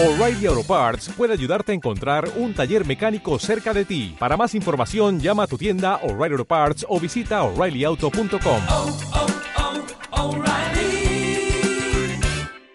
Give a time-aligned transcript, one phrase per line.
[0.00, 4.14] O'Reilly Auto Parts puede ayudarte a encontrar un taller mecánico cerca de ti.
[4.16, 8.60] Para más información, llama a tu tienda O'Reilly Auto Parts o visita oreillyauto.com.
[8.68, 8.96] oh,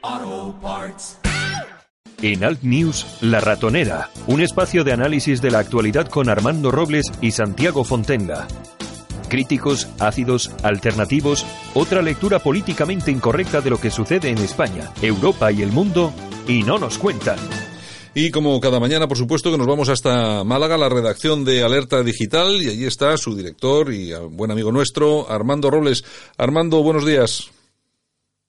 [0.01, 1.17] oh, Parts.
[2.21, 7.10] En Alt News, La Ratonera, un espacio de análisis de la actualidad con Armando Robles
[7.21, 8.48] y Santiago Fontenga.
[9.30, 15.62] Críticos, ácidos, alternativos, otra lectura políticamente incorrecta de lo que sucede en España, Europa y
[15.62, 16.14] el mundo,
[16.48, 17.38] y no nos cuentan.
[18.16, 22.04] Y como cada mañana, por supuesto, que nos vamos hasta Málaga, la redacción de Alerta
[22.04, 26.03] Digital, y allí está su director y buen amigo nuestro, Armando Robles.
[26.38, 27.50] Armando, buenos días.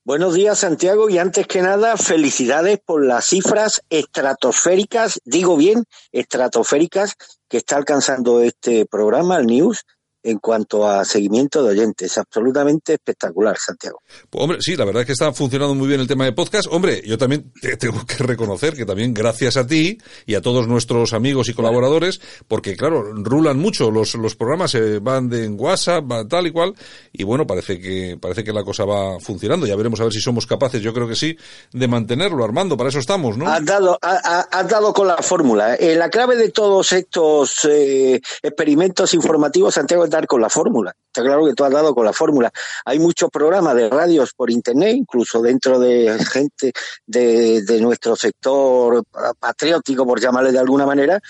[0.04, 7.14] Buenos días, Santiago, y antes que nada, felicidades por las cifras estratosféricas, digo bien, estratosféricas,
[7.48, 9.86] que está alcanzando este programa, el News,
[10.24, 12.18] en cuanto a seguimiento de oyentes.
[12.18, 14.00] Absolutamente espectacular, Santiago.
[14.30, 16.66] Pues, hombre, sí, la verdad es que está funcionando muy bien el tema de podcast.
[16.72, 20.66] Hombre, yo también te tengo que reconocer que también gracias a ti y a todos
[20.66, 25.60] nuestros amigos y colaboradores, porque claro, rulan mucho los, los programas, se van de en
[25.60, 26.74] WhatsApp, tal y cual,
[27.12, 29.66] y bueno, parece que, parece que la cosa va funcionando.
[29.66, 31.36] Ya veremos a ver si somos capaces, yo creo que sí,
[31.72, 33.46] de mantenerlo, Armando, para eso estamos, ¿no?
[33.46, 35.74] Has dado, ha- ha- has dado con la fórmula.
[35.74, 40.94] Eh, la clave de todos estos eh, experimentos informativos, Santiago, con la fórmula.
[41.06, 42.50] Está claro que tú has dado con la fórmula.
[42.84, 46.72] Hay muchos programas de radios por internet, incluso dentro de gente
[47.06, 49.04] de nuestro sector
[49.38, 51.20] patriótico, por llamarle de alguna manera,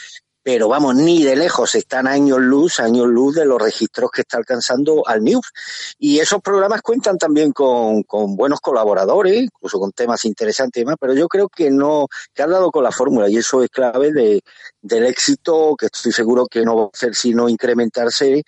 [0.44, 4.36] pero vamos, ni de lejos están años luz, años luz de los registros que está
[4.36, 5.50] alcanzando al News.
[5.98, 10.96] Y esos programas cuentan también con, con buenos colaboradores, incluso con temas interesantes y demás,
[11.00, 14.12] pero yo creo que no, que han dado con la fórmula y eso es clave
[14.12, 14.42] de,
[14.82, 18.42] del éxito que estoy seguro que no va a hacer sino incrementarse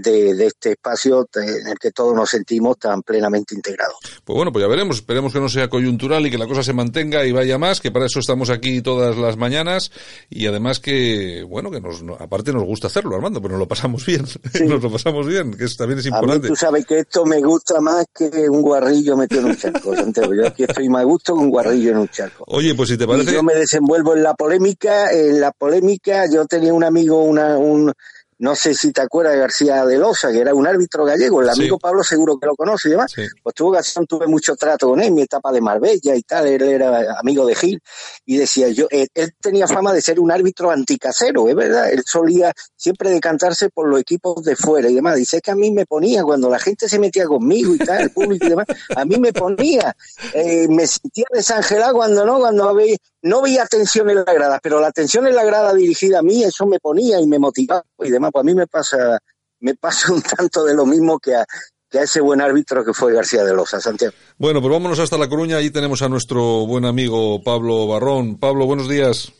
[0.00, 3.96] de, de este espacio en el que todos nos sentimos tan plenamente integrados.
[4.24, 4.96] Pues bueno, pues ya veremos.
[4.96, 7.90] Esperemos que no sea coyuntural y que la cosa se mantenga y vaya más, que
[7.90, 9.90] para eso estamos aquí todas las mañanas
[10.30, 13.68] y además que, bueno, que nos, no- aparte nos gusta hacerlo, Armando, pero nos lo
[13.68, 14.24] pasamos bien.
[14.68, 16.48] nos lo pasamos bien, que eso también es A mí importante.
[16.48, 20.32] tú sabes que esto me gusta más que un guarrillo metido en un charco, Santiago.
[20.34, 22.44] Yo aquí estoy más a gusto que un guarrillo en un charco.
[22.46, 23.32] Oye, pues si te Y parece...
[23.32, 27.92] yo me desenvuelvo en la polémica, en la polémica, yo tenía un amigo, una, un,
[28.38, 31.48] no sé si te acuerdas de García de Losa, que era un árbitro gallego, el
[31.52, 31.60] Sí.
[31.60, 33.22] amigo Pablo seguro que lo conoce y demás, Sí.
[33.42, 37.18] pues ocasión, tuve mucho trato con él, mi etapa de Marbella y tal, él era
[37.18, 37.82] amigo de Gil,
[38.24, 42.02] y decía yo, él, él tenía fama de ser un árbitro anticasero, es verdad, él
[42.06, 45.70] solía siempre decantarse por los equipos de fuera y demás, dice "Es que a mí
[45.70, 49.04] me ponía, cuando la gente se metía conmigo y tal, el público y demás, a
[49.04, 49.94] mí me ponía,
[50.32, 54.80] eh, me sentía desangelado cuando no, cuando había, no veía atención en la grada, pero
[54.80, 58.10] la atención en la grada dirigida a mí, eso me ponía y me motivaba y
[58.10, 59.18] demás, pues a mí me pasa,
[59.60, 61.44] me pasa un tanto de lo mismo que a,
[61.90, 64.14] que a ese buen árbitro que fue García de Losa, Santiago.
[64.36, 65.56] Bueno, pues vámonos hasta La Coruña.
[65.56, 68.38] Allí tenemos a nuestro buen amigo Pablo Barrón.
[68.38, 69.32] Pablo, buenos días.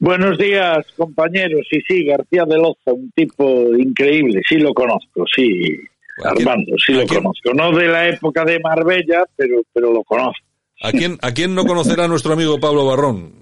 [0.00, 1.62] Buenos días, compañeros.
[1.68, 4.42] Sí, sí, García de Loza, un tipo increíble.
[4.48, 5.48] Sí lo conozco, sí.
[6.24, 7.52] ¿A quién- Armando, sí lo quién- conozco.
[7.54, 10.46] No de la época de Marbella, pero, pero lo conozco.
[10.80, 13.32] ¿A quién, ¿A quién no conocerá nuestro amigo Pablo Barrón?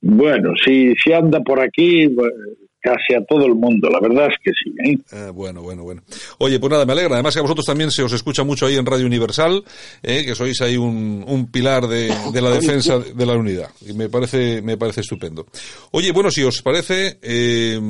[0.00, 2.34] Bueno, si, si anda por aquí, bueno,
[2.80, 3.88] casi a todo el mundo.
[3.90, 4.72] La verdad es que sí.
[4.84, 4.98] ¿eh?
[5.12, 6.02] Eh, bueno, bueno, bueno.
[6.38, 7.14] Oye, pues nada, me alegra.
[7.14, 9.64] Además que a vosotros también se os escucha mucho ahí en Radio Universal,
[10.02, 13.70] eh, que sois ahí un, un pilar de, de la defensa de la unidad.
[13.80, 15.46] Y me parece, me parece estupendo.
[15.90, 17.80] Oye, bueno, si os parece, eh,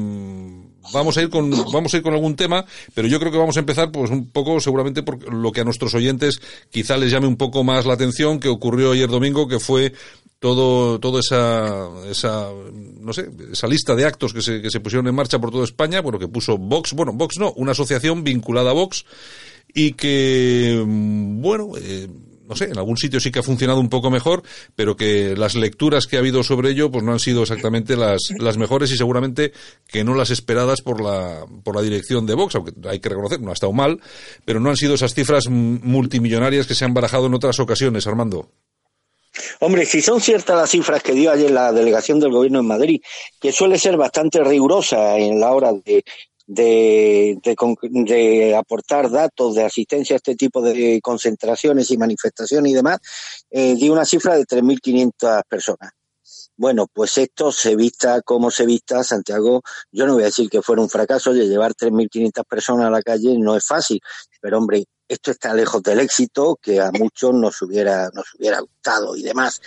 [0.92, 2.64] vamos a ir con, vamos a ir con algún tema,
[2.94, 5.64] pero yo creo que vamos a empezar, pues un poco, seguramente, por lo que a
[5.64, 9.60] nuestros oyentes quizá les llame un poco más la atención que ocurrió ayer domingo, que
[9.60, 9.92] fue
[10.38, 12.50] todo, toda esa, esa,
[13.00, 15.64] no sé, esa lista de actos que se, que se pusieron en marcha por toda
[15.64, 19.04] España, bueno, que puso Vox, bueno, Vox no, una asociación vinculada a Vox
[19.74, 22.08] y que, mm, bueno, eh,
[22.48, 24.42] no sé, en algún sitio sí que ha funcionado un poco mejor,
[24.74, 28.20] pero que las lecturas que ha habido sobre ello, pues no han sido exactamente las,
[28.38, 29.52] las mejores y seguramente
[29.86, 33.40] que no las esperadas por la, por la dirección de Vox, aunque hay que reconocer,
[33.40, 34.00] no ha estado mal,
[34.44, 38.50] pero no han sido esas cifras multimillonarias que se han barajado en otras ocasiones, Armando.
[39.60, 43.00] Hombre, si son ciertas las cifras que dio ayer la delegación del gobierno en Madrid,
[43.40, 46.04] que suele ser bastante rigurosa en la hora de,
[46.46, 47.56] de, de,
[48.04, 52.98] de aportar datos de asistencia a este tipo de concentraciones y manifestaciones y demás,
[53.50, 55.90] eh, dio una cifra de 3.500 personas.
[56.56, 59.62] Bueno, pues esto se vista como se vista, Santiago,
[59.92, 63.02] yo no voy a decir que fuera un fracaso, de llevar 3.500 personas a la
[63.02, 64.00] calle no es fácil,
[64.40, 69.16] pero hombre, esto está lejos del éxito que a muchos nos hubiera, nos hubiera gustado
[69.16, 69.60] y demás.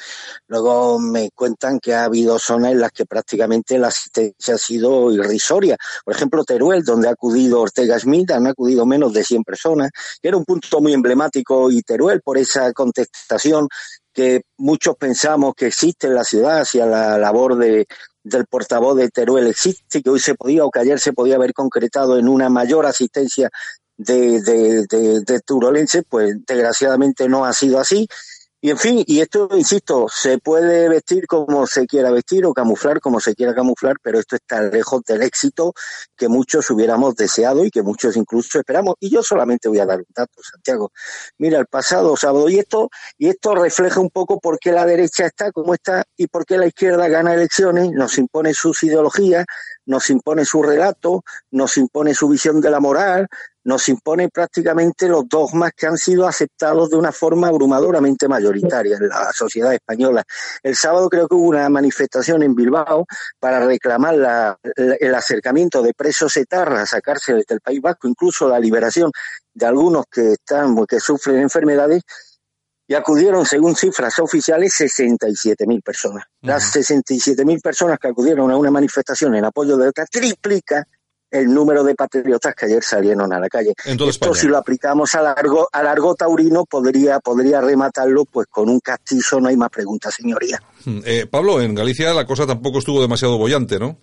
[0.47, 5.12] Luego me cuentan que ha habido zonas en las que prácticamente la asistencia ha sido
[5.12, 5.77] irrisoria.
[6.03, 9.91] Por ejemplo, Teruel, donde ha acudido Ortega Smith, han acudido menos de 100 personas,
[10.21, 13.68] que era un punto muy emblemático y Teruel por esa contestación
[14.12, 17.85] que muchos pensamos que existe en la ciudad hacia la labor de,
[18.24, 21.53] del portavoz de Teruel existe, que hoy se podía o que ayer se podía haber
[21.53, 23.50] concretado en una mayor asistencia
[23.99, 28.07] de, de, de, de turolenses, pues desgraciadamente no ha sido así.
[28.61, 32.99] Y en fin, y esto, insisto, se puede vestir como se quiera vestir o camuflar
[32.99, 35.73] como se quiera camuflar, pero esto está lejos del éxito
[36.17, 38.95] que muchos hubiéramos deseado y que muchos incluso esperamos.
[38.99, 40.91] Y yo solamente voy a dar un dato, Santiago.
[41.37, 45.25] Mira, el pasado sábado, y esto, y esto refleja un poco por qué la derecha
[45.25, 49.45] está como está y por qué la izquierda gana elecciones, nos impone sus ideologías,
[49.89, 53.27] nos impone su relato, nos impone su visión de la moral,
[53.63, 59.09] nos impone prácticamente los dogmas que han sido aceptados de una forma abrumadoramente mayoritaria en
[59.09, 60.24] la sociedad española.
[60.62, 63.07] El sábado creo que hubo una manifestación en Bilbao
[63.39, 68.59] para reclamar la, la, el acercamiento de presos etarras, sacárseles del País Vasco, incluso la
[68.59, 69.12] liberación
[69.53, 72.03] de algunos que están, que sufren enfermedades,
[72.89, 76.25] y acudieron, según cifras oficiales, 67.000 personas.
[76.41, 80.88] Las 67.000 personas que acudieron a una manifestación en apoyo de ETA triplica
[81.30, 83.74] el número de patriotas que ayer salieron a la calle.
[83.86, 84.33] Esto España.
[84.33, 89.39] si lo aplicamos a largo, a largo taurino podría, podría rematarlo pues con un castizo,
[89.39, 90.59] no hay más preguntas, señoría.
[91.06, 94.00] Eh, Pablo, en Galicia la cosa tampoco estuvo demasiado bollante, ¿no?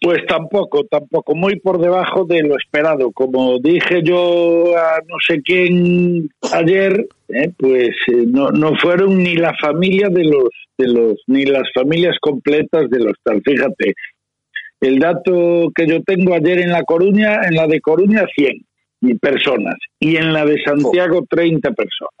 [0.00, 3.10] Pues tampoco, tampoco, muy por debajo de lo esperado.
[3.10, 9.34] Como dije yo a no sé quién ayer, eh, pues eh, no, no fueron ni
[9.34, 13.42] la familia de los, de los, ni las familias completas de los tal.
[13.42, 13.94] Fíjate,
[14.80, 19.74] el dato que yo tengo ayer en La Coruña, en la de Coruña 100 personas
[19.98, 22.12] y en la de Santiago 30 personas.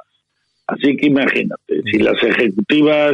[0.66, 3.12] Así que imagínate, si las ejecutivas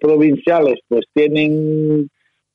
[0.00, 2.08] provinciales pues tienen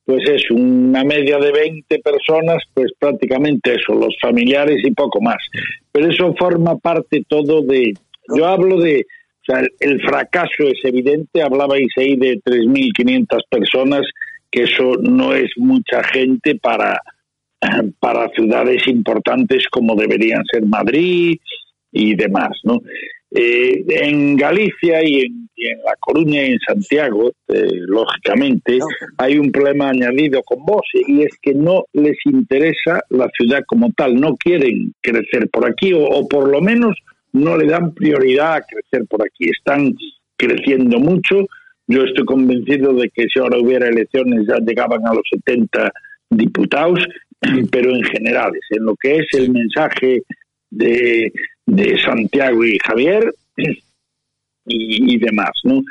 [0.05, 5.38] pues es una media de 20 personas, pues prácticamente eso, los familiares y poco más.
[5.91, 7.94] Pero eso forma parte todo de,
[8.35, 9.05] yo hablo de,
[9.41, 14.01] o sea, el fracaso es evidente, hablabais ahí de 3.500 personas,
[14.51, 17.01] que eso no es mucha gente para,
[18.00, 21.38] para ciudades importantes como deberían ser Madrid
[21.91, 22.79] y demás, ¿no?
[23.35, 28.80] Eh, en Galicia y en, y en, La Coruña y en Santiago, eh, lógicamente,
[29.18, 33.91] hay un problema añadido con vos y es que no les interesa la ciudad como
[33.94, 36.95] tal, no quieren crecer por aquí o, o por lo menos
[37.33, 39.50] no le dan prioridad a crecer por aquí.
[39.50, 39.94] Están
[40.38, 41.47] creciendo mucho.
[41.88, 45.91] Yo estoy convencido de que si ahora hubiera elecciones ya llegaban a los 70
[46.29, 47.00] diputados,
[47.71, 50.21] pero en generales, en lo que es el mensaje
[50.69, 51.31] de,
[51.65, 53.33] de Santiago y Javier
[54.65, 55.81] y, demás, ¿no?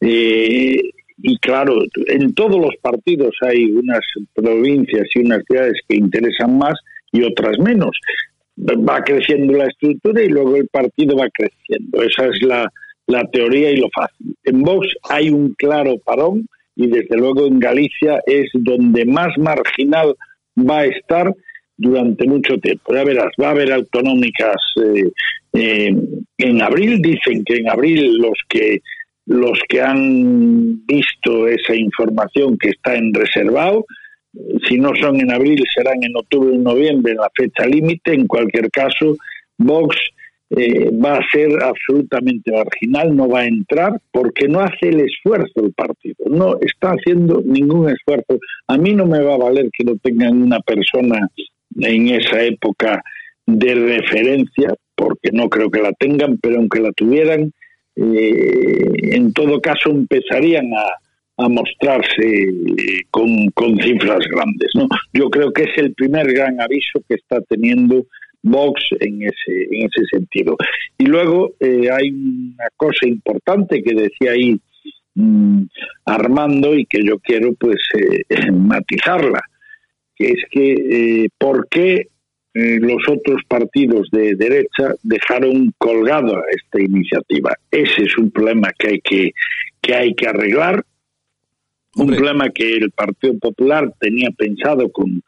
[0.00, 0.80] Eh,
[1.18, 4.00] y claro, en todos los partidos hay unas
[4.34, 6.74] provincias y unas ciudades que interesan más
[7.12, 7.96] y otras menos.
[8.58, 12.02] Va creciendo la estructura y luego el partido va creciendo.
[12.02, 12.70] Esa es la,
[13.06, 14.34] la teoría y lo fácil.
[14.44, 20.14] En Vox hay un claro parón y desde luego en Galicia es donde más marginal
[20.58, 21.32] va a estar
[21.82, 22.94] durante mucho tiempo.
[22.94, 25.10] Ya verás, va a haber autonómicas eh,
[25.52, 25.94] eh,
[26.38, 27.02] en abril.
[27.02, 28.80] Dicen que en abril los que
[29.26, 33.84] los que han visto esa información que está en reservado,
[34.68, 38.14] si no son en abril, serán en octubre o noviembre, en la fecha límite.
[38.14, 39.16] En cualquier caso,
[39.58, 39.96] Vox
[40.50, 45.60] eh, va a ser absolutamente marginal, no va a entrar porque no hace el esfuerzo
[45.64, 48.38] el partido, no está haciendo ningún esfuerzo.
[48.66, 51.28] A mí no me va a valer que no tengan una persona
[51.80, 53.02] en esa época
[53.46, 57.52] de referencia, porque no creo que la tengan, pero aunque la tuvieran,
[57.96, 64.70] eh, en todo caso empezarían a, a mostrarse eh, con, con, cifras grandes.
[64.74, 64.86] ¿no?
[65.12, 68.06] Yo creo que es el primer gran aviso que está teniendo
[68.42, 70.56] Vox en ese, en ese sentido.
[70.98, 74.58] Y luego eh, hay una cosa importante que decía ahí
[75.14, 75.62] mmm,
[76.06, 77.78] Armando y que yo quiero pues
[78.52, 79.42] matizarla
[80.26, 82.08] es que eh, por qué
[82.54, 87.54] eh, los otros partidos de derecha dejaron colgada esta iniciativa.
[87.70, 89.32] Ese es un problema que hay que,
[89.80, 90.84] que, hay que arreglar,
[91.96, 95.22] un problema que el Partido Popular tenía pensado con,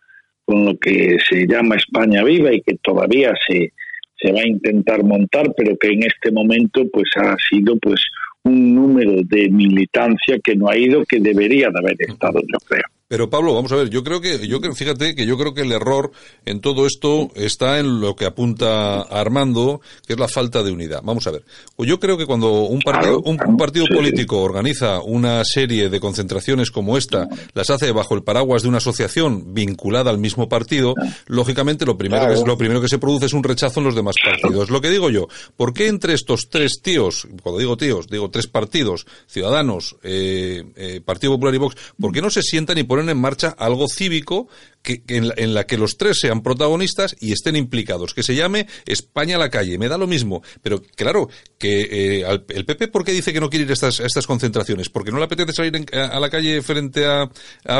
[0.44, 3.72] con lo que se llama España Viva y que todavía se,
[4.16, 8.00] se va a intentar montar, pero que en este momento pues ha sido pues
[8.42, 12.84] un número de militancia que no ha ido que debería de haber estado, yo creo.
[13.14, 15.60] Pero Pablo, vamos a ver, yo creo que, yo creo, fíjate que yo creo que
[15.60, 16.10] el error
[16.44, 21.00] en todo esto está en lo que apunta Armando, que es la falta de unidad.
[21.04, 21.44] Vamos a ver.
[21.76, 26.72] Pues yo creo que cuando un partido, un, partido político organiza una serie de concentraciones
[26.72, 30.96] como esta, las hace bajo el paraguas de una asociación vinculada al mismo partido,
[31.28, 34.16] lógicamente lo primero, que, lo primero que se produce es un rechazo en los demás
[34.24, 34.70] partidos.
[34.70, 38.48] Lo que digo yo, ¿por qué entre estos tres tíos, cuando digo tíos, digo tres
[38.48, 43.03] partidos, Ciudadanos, eh, eh, Partido Popular y Vox, ¿por qué no se sientan y ponen
[43.08, 44.48] en marcha algo cívico
[44.84, 49.36] que, en, la, que los tres sean protagonistas y estén implicados, que se llame España
[49.36, 49.78] a la calle.
[49.78, 53.48] Me da lo mismo, pero claro, que eh, el PP, ¿por qué dice que no
[53.48, 54.90] quiere ir a estas, estas concentraciones?
[54.90, 57.28] ¿Porque no le apetece salir a, la calle frente a,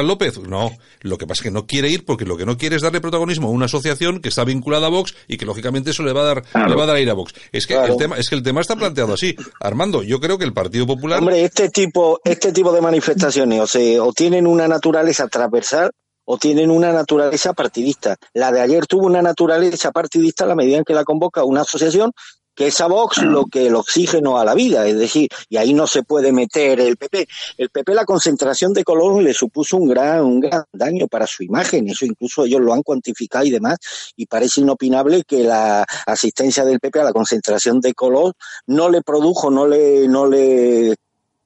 [0.03, 0.39] López?
[0.39, 2.83] No, lo que pasa es que no quiere ir porque lo que no quiere es
[2.83, 6.15] darle protagonismo a una asociación que está vinculada a Vox y que lógicamente eso le
[6.15, 7.35] va a dar, le va a dar a ir a Vox.
[7.53, 9.37] Es que el tema, es que el tema está planteado así.
[9.61, 11.19] Armando, yo creo que el Partido Popular.
[11.19, 15.91] Hombre, este tipo, este tipo de manifestaciones o, se, o tienen una naturaleza transversal
[16.25, 18.17] o tienen una naturaleza partidista.
[18.33, 21.63] La de ayer tuvo una naturaleza partidista a la medida en que la convoca una
[21.63, 22.13] asociación
[22.55, 25.75] que es a Vox lo que el oxígeno a la vida, es decir, y ahí
[25.75, 27.27] no se puede meter el PP.
[27.59, 31.43] El PP la concentración de color le supuso un gran, un gran daño para su
[31.43, 33.79] imagen, eso incluso ellos lo han cuantificado y demás,
[34.17, 38.35] y parece inopinable que la asistencia del PP a la concentración de color
[38.67, 40.95] no le produjo, no le, no le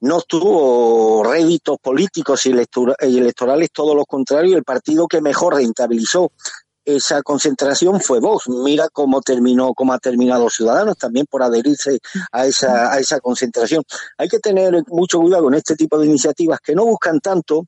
[0.01, 6.31] no tuvo réditos políticos y electorales, todo lo contrario, el partido que mejor rentabilizó
[6.85, 8.49] esa concentración fue Vox.
[8.49, 11.99] Mira cómo terminó, cómo ha terminado Ciudadanos también por adherirse
[12.31, 13.83] a esa, a esa concentración.
[14.17, 17.65] Hay que tener mucho cuidado con este tipo de iniciativas que no buscan tanto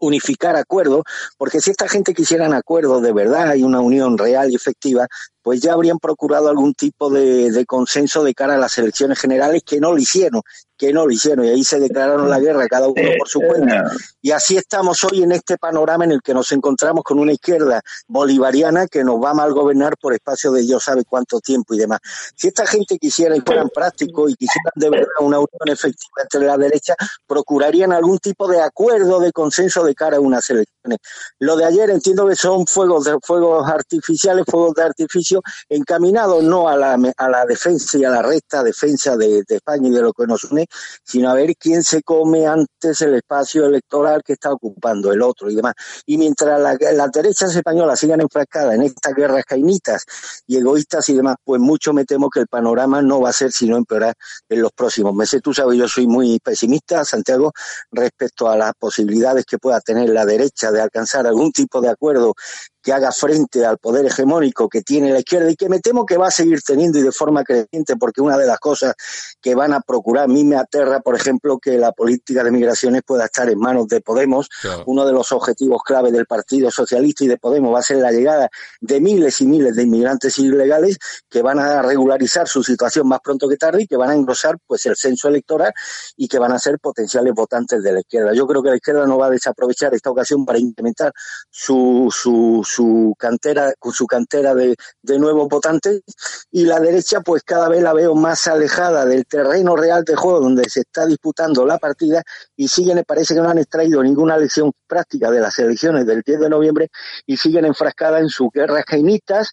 [0.00, 1.02] unificar acuerdos,
[1.36, 5.08] porque si esta gente quisieran acuerdos de verdad y una unión real y efectiva,
[5.48, 9.62] pues ya habrían procurado algún tipo de, de, consenso de cara a las elecciones generales
[9.64, 10.42] que no lo hicieron
[10.78, 13.90] que no lo hicieron y ahí se declararon la guerra cada uno por su cuenta.
[14.22, 17.82] Y así estamos hoy en este panorama en el que nos encontramos con una izquierda
[18.06, 21.78] bolivariana que nos va a mal gobernar por espacio de Dios sabe cuánto tiempo y
[21.78, 21.98] demás.
[22.36, 26.40] Si esta gente quisiera y fueran prácticos y quisieran de verdad una unión efectiva entre
[26.46, 26.94] la derecha,
[27.26, 30.98] procurarían algún tipo de acuerdo, de consenso de cara a unas elecciones.
[31.40, 35.37] Lo de ayer entiendo que son fuegos de fuegos artificiales, fuegos de artificio
[35.68, 39.92] encaminados no a la, a la defensa y a la recta defensa de España y
[39.92, 40.66] de lo que nos une,
[41.04, 45.50] sino a ver quién se come antes el espacio electoral que está ocupando el otro
[45.50, 45.74] y demás.
[46.06, 50.04] Y mientras las derechas españolas sigan enfrascadas en estas guerras cainitas
[50.46, 53.52] y egoístas y demás, pues mucho me temo que el panorama no va a ser
[53.52, 54.14] sino empeorar
[54.48, 55.40] en los próximos meses.
[55.42, 57.52] Tú sabes, yo soy muy pesimista, Santiago,
[57.90, 62.34] respecto a las posibilidades que pueda tener la derecha de alcanzar algún tipo de acuerdo
[62.82, 66.16] que haga frente al poder hegemónico que tiene la izquierda y que me temo que
[66.16, 68.94] va a seguir teniendo y de forma creciente, porque una de las cosas
[69.40, 73.02] que van a procurar, a mí me aterra, por ejemplo, que la política de migraciones
[73.04, 74.48] pueda estar en manos de Podemos.
[74.86, 78.12] Uno de los objetivos clave del Partido Socialista y de Podemos va a ser la
[78.12, 78.48] llegada
[78.80, 83.48] de miles y miles de inmigrantes ilegales que van a regularizar su situación más pronto
[83.48, 85.72] que tarde y que van a engrosar pues el censo electoral
[86.16, 88.32] y que van a ser potenciales votantes de la izquierda.
[88.34, 91.12] Yo creo que la izquierda no va a desaprovechar esta ocasión para incrementar
[91.50, 92.77] su, su su
[93.18, 96.02] cantera, con su cantera de, de nuevos votantes,
[96.50, 100.40] y la derecha pues cada vez la veo más alejada del terreno real de juego
[100.40, 102.22] donde se está disputando la partida
[102.56, 106.40] y siguen, parece que no han extraído ninguna lección práctica de las elecciones del 10
[106.40, 106.88] de noviembre
[107.26, 109.52] y siguen enfrascadas en sus guerras cainitas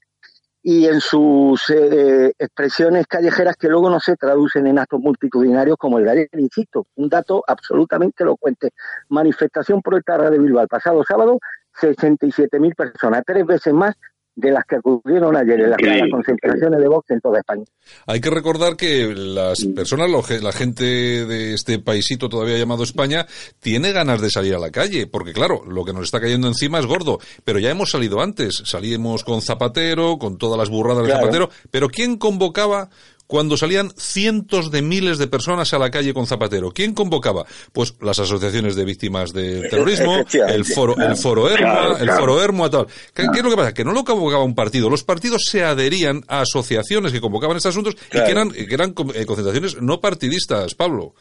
[0.67, 5.99] y en sus eh, expresiones callejeras que luego no se traducen en actos multitudinarios como
[5.99, 6.29] el de ayer.
[6.39, 8.71] Insisto, un dato absolutamente elocuente.
[9.09, 11.37] Manifestación proletaria de Bilbao el pasado sábado
[11.81, 13.95] 67.000 personas, tres veces más
[14.35, 17.63] de las que acudieron ayer en las, concentraciones de Vox en toda España.
[18.05, 20.09] Hay que recordar que las personas,
[20.41, 23.25] la gente de este paisito todavía llamado España,
[23.59, 26.79] tiene ganas de salir a la calle, porque claro, lo que nos está cayendo encima
[26.79, 31.13] es gordo, pero ya hemos salido antes, salíamos con Zapatero, con todas las burradas de
[31.13, 32.89] Zapatero, pero ¿quién convocaba
[33.27, 36.71] cuando salían cientos de miles de personas a la calle con Zapatero.
[36.71, 37.45] ¿Quién convocaba?
[37.73, 42.69] Pues las asociaciones de víctimas del terrorismo, el foro, el foro Erma, el foro Ermo,
[42.69, 42.87] tal.
[43.13, 43.73] ¿Qué, es lo que pasa?
[43.73, 44.89] Que no lo convocaba un partido.
[44.89, 48.91] Los partidos se adherían a asociaciones que convocaban estos asuntos y que eran, que eran
[49.13, 51.13] eh, concentraciones no partidistas, Pablo.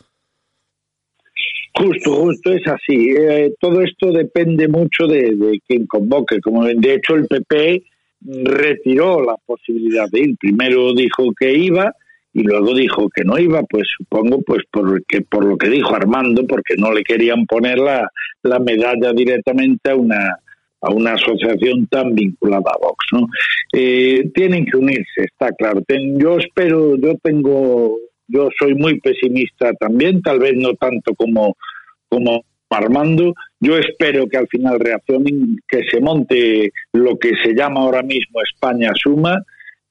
[1.77, 3.11] Justo, justo es así.
[3.19, 6.41] Eh, todo esto depende mucho de, de quien convoque.
[6.41, 7.83] Como de hecho el PP
[8.25, 10.37] retiró la posibilidad de ir.
[10.39, 11.93] Primero dijo que iba
[12.33, 16.47] y luego dijo que no iba, pues supongo pues porque por lo que dijo Armando,
[16.47, 18.09] porque no le querían poner la,
[18.43, 20.39] la medalla directamente a una
[20.81, 23.27] a una asociación tan vinculada a Vox, ¿no?
[23.73, 25.81] Eh, tienen que unirse, está claro.
[26.19, 27.97] yo espero, yo tengo,
[28.29, 31.57] yo soy muy pesimista también, tal vez no tanto como
[32.11, 33.35] como Armando.
[33.61, 38.41] Yo espero que al final reaccionen, que se monte lo que se llama ahora mismo
[38.43, 39.43] España Suma,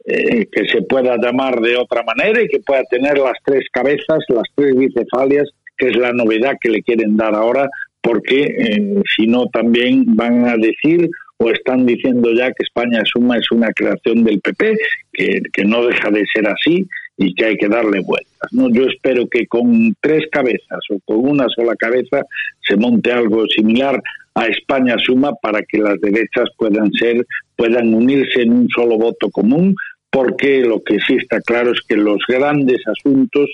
[0.05, 4.19] eh, que se pueda llamar de otra manera y que pueda tener las tres cabezas,
[4.27, 7.69] las tres bicefalias, que es la novedad que le quieren dar ahora,
[8.01, 13.37] porque eh, si no también van a decir o están diciendo ya que España Suma
[13.37, 14.77] es una creación del PP,
[15.13, 18.51] que, que no deja de ser así y que hay que darle vueltas.
[18.51, 18.69] ¿no?
[18.71, 22.23] Yo espero que con tres cabezas o con una sola cabeza
[22.67, 24.01] se monte algo similar
[24.35, 29.29] a España Suma para que las derechas puedan ser, puedan unirse en un solo voto
[29.29, 29.75] común,
[30.09, 33.49] porque lo que sí está claro es que los grandes asuntos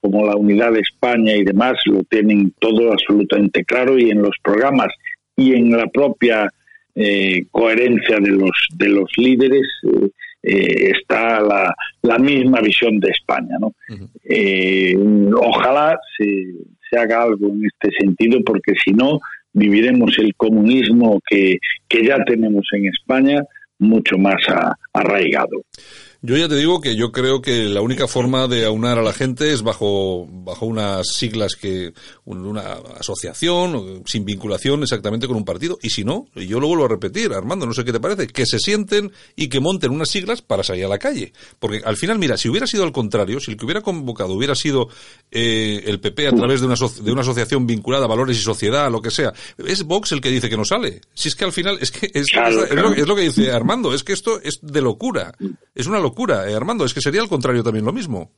[0.00, 4.36] como la unidad de España y demás lo tienen todo absolutamente claro y en los
[4.42, 4.88] programas
[5.36, 6.48] y en la propia
[6.94, 10.08] eh, coherencia de los de los líderes eh,
[10.48, 13.56] eh, está la, la, misma visión de España.
[13.60, 13.74] ¿no?
[14.24, 14.96] eh,
[15.36, 16.54] ojalá se,
[16.88, 19.20] se, haga algo en este sentido, porque si no,
[19.52, 23.42] viviremos el comunismo que, que ya tenemos en España
[23.78, 25.62] mucho más a, arraigado.
[26.20, 29.12] Yo ya te digo que yo creo que la única forma de aunar a la
[29.12, 31.92] gente es bajo, bajo unas siglas que,
[32.24, 32.60] una
[32.98, 35.78] asociación, sin vinculación exactamente con un partido.
[35.80, 38.46] Y si no, yo lo vuelvo a repetir, Armando, no sé qué te parece, que
[38.46, 41.32] se sienten y que monten unas siglas para salir a la calle.
[41.60, 44.56] Porque al final, mira, si hubiera sido al contrario, si el que hubiera convocado hubiera
[44.56, 44.88] sido
[45.30, 48.90] eh, el PP a través de una, de una asociación vinculada a valores y sociedad,
[48.90, 51.00] lo que sea, es Vox el que dice que no sale.
[51.14, 52.88] Si es que al final, es que es, claro, es, claro.
[52.90, 55.32] Lo, es lo que dice Armando, es que esto es de locura.
[55.76, 58.32] Es una locura, eh, Armando, es que sería al contrario también lo mismo.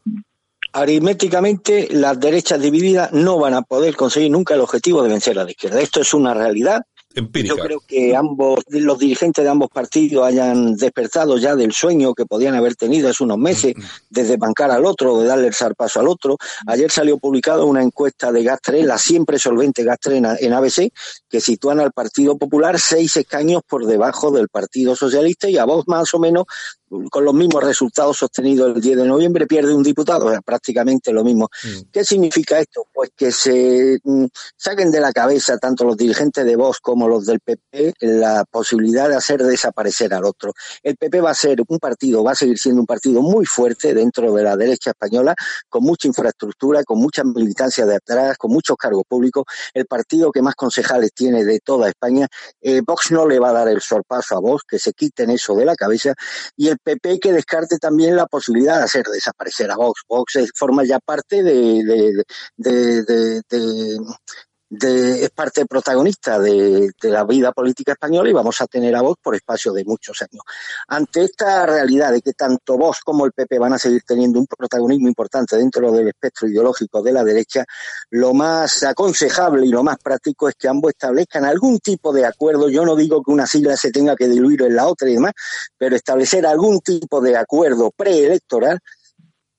[0.72, 5.44] Aritméticamente, las derechas divididas no van a poder conseguir nunca el objetivo de vencer a
[5.44, 5.80] la izquierda.
[5.80, 6.82] Esto es una realidad.
[7.12, 7.56] Empírica.
[7.56, 12.24] Yo creo que ambos, los dirigentes de ambos partidos hayan despertado ya del sueño que
[12.24, 13.74] podían haber tenido hace unos meses,
[14.10, 16.38] desde bancar al otro, de darle el zarpazo al otro.
[16.68, 20.92] Ayer salió publicada una encuesta de Gastre, la siempre solvente Gastre en ABC,
[21.28, 25.88] que sitúan al Partido Popular seis escaños por debajo del Partido Socialista y a vos
[25.88, 26.44] más o menos
[27.10, 31.12] con los mismos resultados sostenidos el 10 de noviembre, pierde un diputado, o sea, prácticamente
[31.12, 31.48] lo mismo.
[31.62, 31.90] Mm.
[31.92, 32.86] ¿Qué significa esto?
[32.92, 37.26] Pues que se mm, saquen de la cabeza tanto los dirigentes de Vox como los
[37.26, 40.52] del PP la posibilidad de hacer desaparecer al otro.
[40.82, 43.94] El PP va a ser un partido, va a seguir siendo un partido muy fuerte
[43.94, 45.34] dentro de la derecha española,
[45.68, 49.44] con mucha infraestructura, con mucha militancia de atrás, con muchos cargos públicos,
[49.74, 52.26] el partido que más concejales tiene de toda España.
[52.60, 55.54] Eh, Vox no le va a dar el sorpaso a Vox, que se quiten eso
[55.54, 56.14] de la cabeza,
[56.56, 60.02] y el PP que descarte también la posibilidad de hacer desaparecer a Vox.
[60.08, 62.24] Vox forma ya parte de,
[62.56, 63.98] de, de,
[64.70, 69.02] de, es parte protagonista de, de, la vida política española y vamos a tener a
[69.02, 70.44] Vox por espacio de muchos años.
[70.86, 74.46] Ante esta realidad de que tanto Vox como el PP van a seguir teniendo un
[74.46, 77.64] protagonismo importante dentro del espectro ideológico de la derecha,
[78.10, 82.68] lo más aconsejable y lo más práctico es que ambos establezcan algún tipo de acuerdo.
[82.68, 85.32] Yo no digo que una sigla se tenga que diluir en la otra y demás,
[85.76, 88.78] pero establecer algún tipo de acuerdo preelectoral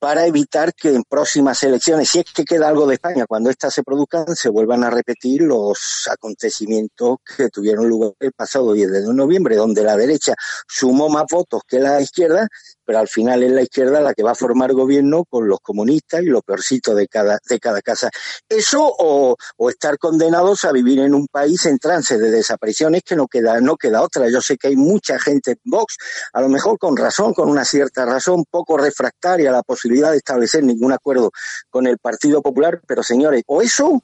[0.02, 3.72] para evitar que en próximas elecciones, si es que queda algo de España, cuando éstas
[3.72, 9.14] se produzcan, se vuelvan a repetir los acontecimientos que tuvieron lugar el pasado 10 de
[9.14, 10.34] noviembre, donde la derecha
[10.68, 12.48] sumó más votos que la izquierda,
[12.92, 16.24] pero al final es la izquierda la que va a formar gobierno con los comunistas
[16.24, 18.10] y lo peorcito de cada, de cada casa.
[18.50, 23.16] Eso o, o estar condenados a vivir en un país en trance de desapariciones que
[23.16, 24.28] no queda, no queda otra.
[24.30, 25.96] Yo sé que hay mucha gente en Vox,
[26.34, 30.18] a lo mejor con razón, con una cierta razón, poco refractaria a la posibilidad de
[30.18, 31.32] establecer ningún acuerdo
[31.70, 34.04] con el Partido Popular, pero señores, o eso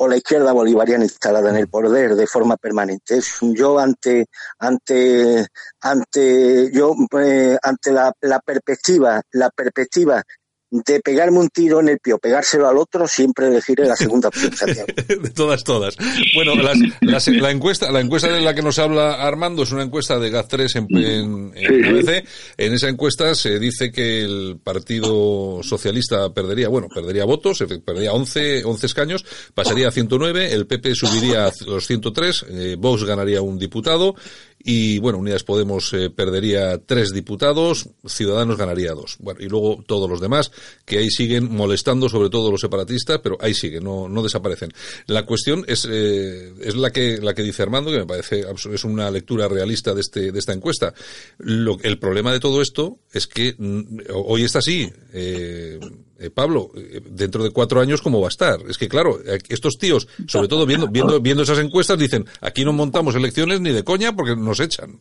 [0.00, 3.20] o la izquierda bolivariana instalada en el poder de forma permanente.
[3.40, 4.26] Yo ante
[4.58, 5.46] ante
[5.80, 10.22] ante yo eh, ante la, la perspectiva la perspectiva
[10.70, 14.28] de pegarme un tiro en el pie o pegárselo al otro, siempre elegiré la segunda
[14.28, 14.52] opción,
[15.22, 15.96] de todas, todas.
[16.34, 19.82] Bueno, las, las, la encuesta, la encuesta de la que nos habla Armando es una
[19.82, 22.24] encuesta de GAT3 en, en, en ABC.
[22.56, 28.64] En esa encuesta se dice que el Partido Socialista perdería, bueno, perdería votos, perdería 11,
[28.64, 33.58] 11 escaños, pasaría a 109, el PP subiría a los 103, eh, Vox ganaría un
[33.58, 34.14] diputado,
[34.58, 39.16] y bueno, Unidas Podemos eh, perdería tres diputados, Ciudadanos ganaría dos.
[39.18, 40.50] Bueno, y luego todos los demás,
[40.84, 44.72] que ahí siguen molestando, sobre todo los separatistas, pero ahí siguen, no, no desaparecen.
[45.06, 48.84] La cuestión es, eh, es la que, la que dice Armando, que me parece, es
[48.84, 50.92] una lectura realista de este, de esta encuesta.
[51.38, 55.78] Lo, el problema de todo esto es que mm, hoy está así, eh,
[56.18, 58.58] eh, Pablo, eh, dentro de cuatro años, ¿cómo va a estar?
[58.68, 62.64] Es que, claro, eh, estos tíos, sobre todo viendo, viendo, viendo esas encuestas, dicen, aquí
[62.64, 65.00] no montamos elecciones ni de coña porque nos echan.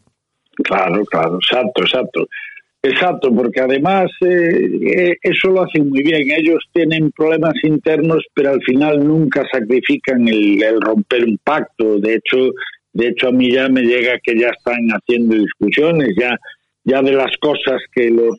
[0.64, 2.28] Claro, claro, exacto, exacto.
[2.84, 6.30] Exacto, porque además eh, eso lo hacen muy bien.
[6.32, 11.98] Ellos tienen problemas internos, pero al final nunca sacrifican el, el romper un pacto.
[12.00, 12.52] De hecho,
[12.94, 16.38] de hecho a mí ya me llega que ya están haciendo discusiones, ya
[16.88, 18.30] ya de las cosas que le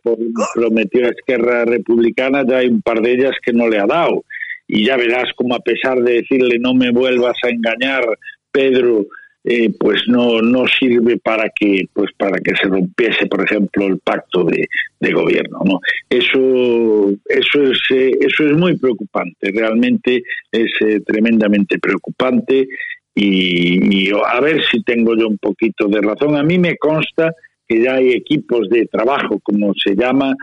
[0.55, 4.25] prometió a Esquerra Republicana, ya hay un par de ellas que no le ha dado.
[4.67, 8.05] Y ya verás como a pesar de decirle no me vuelvas a engañar,
[8.51, 9.05] Pedro,
[9.45, 13.99] eh, pues no no sirve para que pues para que se rompiese por ejemplo el
[14.01, 14.67] pacto de,
[14.99, 15.79] de gobierno no
[16.11, 22.69] eso eso es eh, eso es muy preocupante realmente es eh, tremendamente preocupante.
[23.15, 26.37] Y, y, a ver si tengo yo un poquito de razón.
[26.37, 27.33] A mí me consta
[27.69, 30.35] que ya hay equipos de trabajo como se llama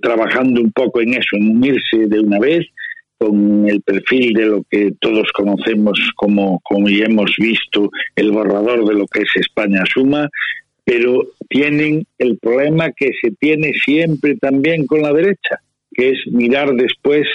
[0.00, 2.66] trabajando un poco en eso en unirse de una vez
[3.18, 8.86] con el perfil de lo que todos conocemos como, como y hemos visto el borrador
[8.86, 10.28] de lo que es España Suma,
[10.84, 15.60] pero tienen el problema que se tiene siempre también con la derecha,
[15.92, 17.26] que es mirar después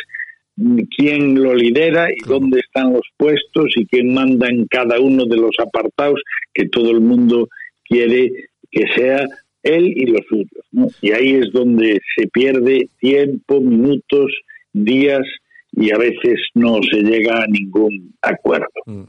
[0.96, 5.38] quién lo lidera y dónde están los puestos y quién manda en cada uno de
[5.38, 6.22] los apartados
[6.54, 7.50] que todo el mundo
[7.84, 8.32] quiere
[8.74, 9.26] que sea
[9.64, 10.96] él y los suyos.
[11.02, 14.32] Y ahí es donde se pierde tiempo, minutos,
[14.74, 15.22] días
[15.72, 18.68] y a veces no se llega a ningún acuerdo.
[18.86, 19.04] Mm.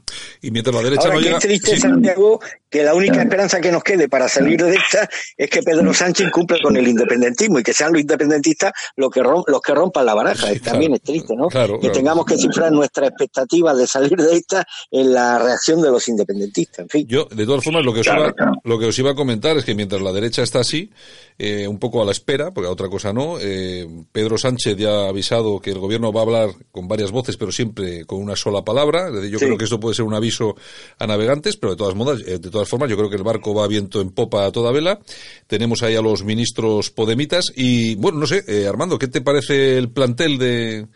[0.45, 1.39] Y mientras la derecha no llega...
[1.39, 5.49] Qué triste, Santiago, que la única esperanza que nos quede para salir de esta es
[5.49, 9.61] que Pedro Sánchez cumple con el independentismo y que sean los independentistas los que, los
[9.61, 10.49] que rompan la baraja.
[10.63, 11.47] También es triste, ¿no?
[11.49, 16.07] que tengamos que cifrar nuestra expectativa de salir de esta en la reacción de los
[16.09, 16.79] independentistas.
[16.79, 17.07] En fin.
[17.07, 19.65] Yo, de todas formas, lo que os, iba, lo que os iba a comentar es
[19.65, 20.91] que mientras la derecha está así,
[21.39, 25.05] eh, un poco a la espera, porque a otra cosa no, eh, Pedro Sánchez ya
[25.05, 28.35] ha avisado que el gobierno va a hablar con varias voces, pero siempre con una
[28.35, 29.09] sola palabra.
[29.27, 32.39] Yo creo que esto puede ser un aviso a navegantes, pero de todas modas, eh,
[32.39, 34.99] de todas formas, yo creo que el barco va viento en popa a toda vela.
[35.47, 39.77] Tenemos ahí a los ministros podemitas y, bueno, no sé, eh, Armando, ¿qué te parece
[39.77, 40.87] el plantel de,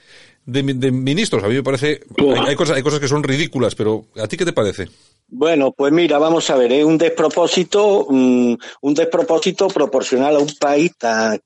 [0.45, 1.43] de, ministros?
[1.43, 2.01] A mí me parece,
[2.47, 4.87] hay, cosas, hay cosas que son ridículas, pero ¿a ti qué te parece?
[5.27, 10.91] Bueno, pues mira, vamos a ver, es un despropósito, un despropósito proporcional a un país
[10.97, 11.39] tan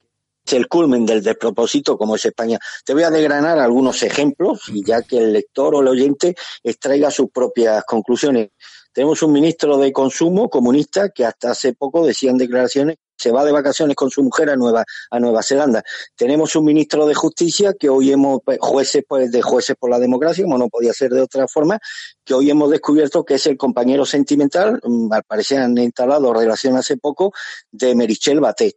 [0.52, 2.60] el culmen del despropósito como es España.
[2.86, 7.10] Te voy a desgranar algunos ejemplos y ya que el lector o el oyente extraiga
[7.10, 8.50] sus propias conclusiones.
[8.92, 13.52] Tenemos un ministro de Consumo comunista que hasta hace poco decían declaraciones se va de
[13.52, 15.84] vacaciones con su mujer a Nueva a Nueva Zelanda.
[16.16, 20.00] Tenemos un ministro de Justicia que hoy hemos pues, jueces pues, de jueces por la
[20.00, 21.80] democracia, como no podía ser de otra forma,
[22.24, 26.76] que hoy hemos descubierto que es el compañero sentimental, mm, al parecer han instalado relación
[26.76, 27.32] hace poco
[27.72, 28.76] de Merichel Batet.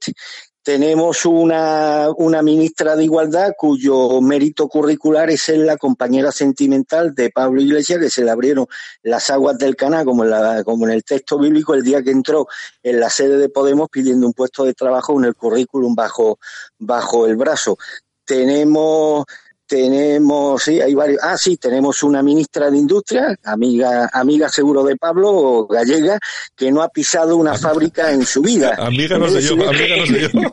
[0.66, 7.30] Tenemos una, una ministra de Igualdad cuyo mérito curricular es ser la compañera sentimental de
[7.30, 8.66] Pablo Iglesias, que se le abrieron
[9.04, 12.48] las aguas del canal, como en, el texto bíblico, el día que entró
[12.82, 16.40] en la sede de Podemos pidiendo un puesto de trabajo en el currículum bajo,
[16.80, 17.78] bajo el brazo.
[18.24, 19.24] Tenemos
[19.66, 21.20] tenemos, sí, hay varios.
[21.22, 26.18] Ah, sí, tenemos una ministra de Industria, amiga, amiga seguro de Pablo, gallega,
[26.54, 28.74] que no ha pisado una fábrica en su vida.
[28.78, 30.28] amiga no sé yo, amiga no sé yo.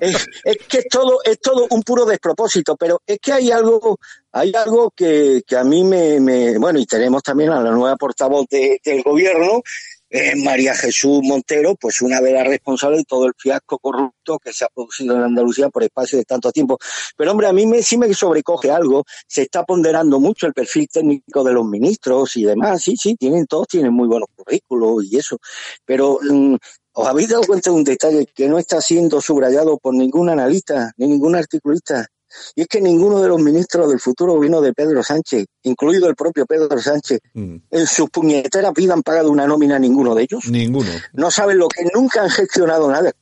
[0.00, 0.26] Es,
[0.68, 3.98] que es todo, es todo un puro despropósito, pero es que hay algo,
[4.32, 7.96] hay algo que, que a mí me, me, bueno, y tenemos también a la nueva
[7.96, 9.62] portavoz del gobierno,
[10.12, 14.52] eh, María Jesús Montero, pues una de las responsables de todo el fiasco corrupto que
[14.52, 16.78] se ha producido en Andalucía por espacio de tanto tiempo.
[17.16, 20.86] Pero hombre, a mí me, sí me sobrecoge algo, se está ponderando mucho el perfil
[20.92, 25.16] técnico de los ministros y demás, sí, sí, tienen todos, tienen muy buenos currículos y
[25.16, 25.38] eso,
[25.86, 26.56] pero mm,
[26.94, 30.92] ¿Os habéis dado cuenta de un detalle que no está siendo subrayado por ningún analista
[30.98, 32.06] ni ningún articulista?
[32.54, 36.14] Y es que ninguno de los ministros del futuro gobierno de Pedro Sánchez, incluido el
[36.14, 37.56] propio Pedro Sánchez, mm.
[37.70, 40.44] en sus puñeteras vidas han pagado una nómina a ninguno de ellos.
[40.48, 40.90] Ninguno.
[41.12, 43.12] No saben lo que nunca han gestionado nada.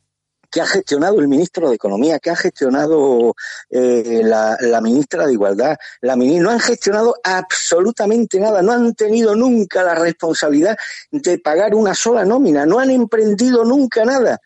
[0.52, 3.34] Que ha gestionado el ministro de Economía, que ha gestionado
[3.68, 9.36] eh, la, la, ministra de Igualdad, la no han gestionado absolutamente nada, no han tenido
[9.36, 10.76] nunca la responsabilidad
[11.12, 14.40] de pagar una sola nómina, no han emprendido nunca nada,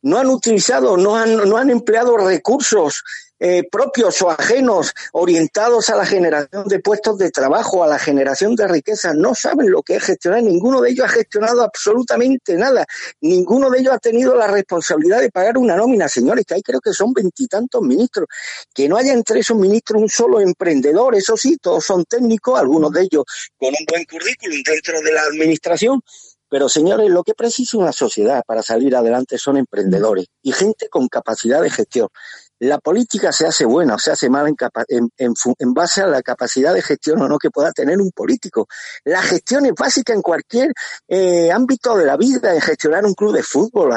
[0.00, 3.02] no han utilizado, no han, no han empleado recursos
[3.40, 8.54] eh, propios o ajenos orientados a la generación de puestos de trabajo, a la generación
[8.54, 10.42] de riqueza, no saben lo que es gestionar.
[10.42, 12.84] Ninguno de ellos ha gestionado absolutamente nada.
[13.20, 16.80] Ninguno de ellos ha tenido la responsabilidad de pagar una nómina, señores, que hay creo
[16.80, 18.26] que son veintitantos ministros.
[18.74, 22.92] Que no haya entre esos ministros un solo emprendedor, eso sí, todos son técnicos, algunos
[22.92, 23.24] de ellos
[23.56, 26.00] con un buen currículum dentro de la administración,
[26.48, 31.08] pero señores, lo que precisa una sociedad para salir adelante son emprendedores y gente con
[31.08, 32.08] capacidad de gestión
[32.60, 34.50] La política se hace buena o se hace mala
[34.88, 38.68] en, en, base a la capacidad de gestión o no que pueda tener un político.
[39.04, 40.72] La gestión es básica en cualquier
[41.08, 43.94] eh, ámbito de la vida, en gestionar un club de fútbol.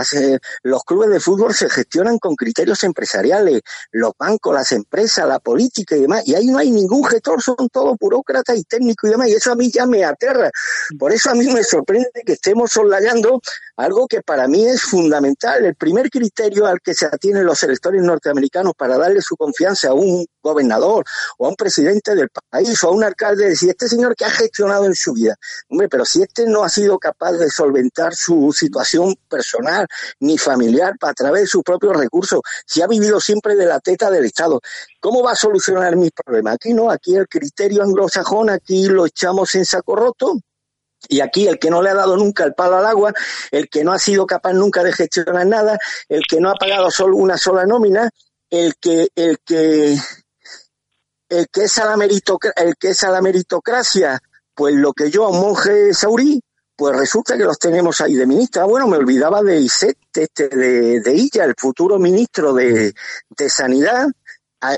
[0.63, 5.97] los clubes de fútbol se gestionan con criterios empresariales, los bancos, las empresas, la política
[5.97, 6.23] y demás.
[6.25, 9.27] Y ahí no hay ningún gestor, son todos burócratas y técnicos y demás.
[9.27, 10.49] Y eso a mí ya me aterra.
[10.97, 13.41] Por eso a mí me sorprende que estemos soslayando
[13.77, 15.65] algo que para mí es fundamental.
[15.65, 19.93] El primer criterio al que se atienen los electores norteamericanos para darle su confianza a
[19.93, 21.05] un gobernador
[21.37, 24.29] o a un presidente del país o a un alcalde, decir, este señor que ha
[24.29, 25.35] gestionado en su vida,
[25.69, 29.87] hombre, pero si este no ha sido capaz de solventar su situación personal
[30.19, 34.11] ni familiar a través de sus propios recursos, si ha vivido siempre de la teta
[34.11, 34.59] del Estado,
[34.99, 36.55] ¿cómo va a solucionar mis problemas?
[36.55, 40.39] Aquí no, aquí el criterio anglosajón, aquí lo echamos en saco roto
[41.07, 43.13] y aquí el que no le ha dado nunca el palo al agua,
[43.51, 45.77] el que no ha sido capaz nunca de gestionar nada,
[46.09, 48.09] el que no ha pagado solo una sola nómina,
[48.49, 49.97] el que, el que,
[51.29, 54.19] el que es a la el que es a la meritocracia,
[54.53, 56.41] pues lo que yo a un monje saurí,
[56.75, 58.65] pues resulta que los tenemos ahí de ministra.
[58.65, 62.93] Bueno, me olvidaba de Iset, este, de, de Illa, el futuro ministro de,
[63.29, 64.07] de Sanidad,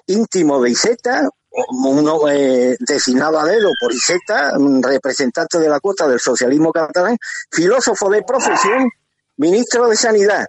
[0.08, 1.30] íntimo de Iseta,
[1.70, 7.18] uno eh, designado a dedo por Iseta, representante de la cuota del socialismo catalán,
[7.52, 8.90] filósofo de profesión,
[9.38, 10.46] ministro de Sanidad.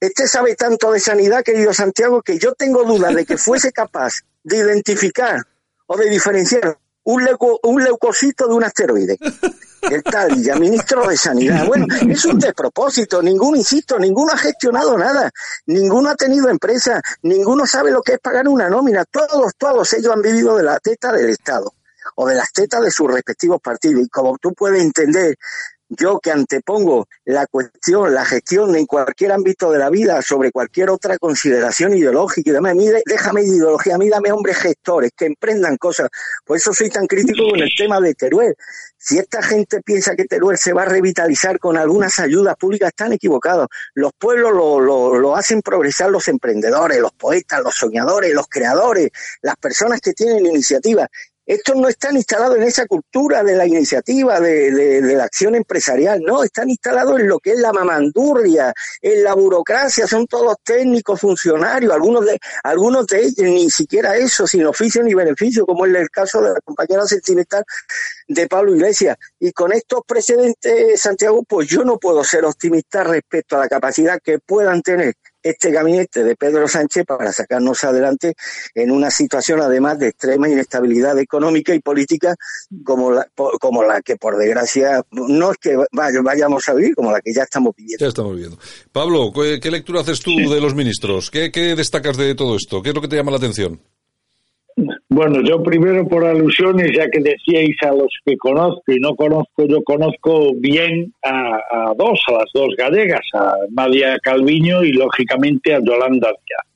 [0.00, 4.14] Este sabe tanto de sanidad, querido Santiago, que yo tengo dudas de que fuese capaz
[4.42, 5.40] de identificar
[5.86, 7.28] o de diferenciar un,
[7.62, 9.18] un leucocito de un asteroide.
[9.82, 11.66] El tal ya ministro de Sanidad.
[11.72, 13.22] Bueno, es un despropósito.
[13.22, 15.30] Ninguno, insisto, ninguno ha gestionado nada.
[15.66, 17.00] Ninguno ha tenido empresa.
[17.22, 19.04] Ninguno sabe lo que es pagar una nómina.
[19.04, 21.74] Todos, todos ellos han vivido de la teta del Estado
[22.16, 24.04] o de las tetas de sus respectivos partidos.
[24.04, 25.36] Y como tú puedes entender,
[25.98, 30.90] yo que antepongo la cuestión, la gestión en cualquier ámbito de la vida sobre cualquier
[30.90, 35.76] otra consideración ideológica y demás, déjame de ideología, a mí dame hombres gestores que emprendan
[35.76, 36.08] cosas.
[36.44, 38.54] Por eso soy tan crítico con el tema de Teruel.
[38.96, 43.12] Si esta gente piensa que Teruel se va a revitalizar con algunas ayudas públicas, están
[43.12, 43.66] equivocados.
[43.94, 49.10] Los pueblos lo, lo, lo hacen progresar los emprendedores, los poetas, los soñadores, los creadores,
[49.42, 51.08] las personas que tienen iniciativa.
[51.52, 56.42] Estos no están instalados en esa cultura de la iniciativa, de, la acción empresarial, no,
[56.42, 61.92] están instalados en lo que es la mamandurria, en la burocracia, son todos técnicos, funcionarios,
[61.92, 66.08] algunos de, algunos de ellos ni siquiera eso, sin oficio ni beneficio, como es el
[66.08, 67.62] caso de la compañera sentimental
[68.28, 69.18] de Pablo Iglesias.
[69.38, 74.18] Y con estos precedentes, Santiago, pues yo no puedo ser optimista respecto a la capacidad
[74.24, 75.12] que puedan tener
[75.42, 78.34] este gabinete de Pedro Sánchez para sacarnos adelante
[78.74, 82.34] en una situación además de extrema inestabilidad económica y política
[82.84, 83.26] como la,
[83.60, 87.42] como la que por desgracia no es que vayamos a vivir, como la que ya
[87.42, 88.04] estamos viviendo.
[88.04, 88.58] Ya estamos viviendo.
[88.92, 91.30] Pablo, ¿qué, lectura haces tú de los ministros?
[91.30, 92.82] ¿Qué, ¿Qué destacas de todo esto?
[92.82, 93.80] ¿Qué es lo que te llama la atención?
[95.08, 99.66] Bueno, yo primero por alusiones, ya que decíais a los que conozco y no conozco,
[99.66, 105.80] yo conozco bien a, dos, a las dos gallegas, a María Calviño y lógicamente a
[105.80, 106.66] Yolanda Díaz.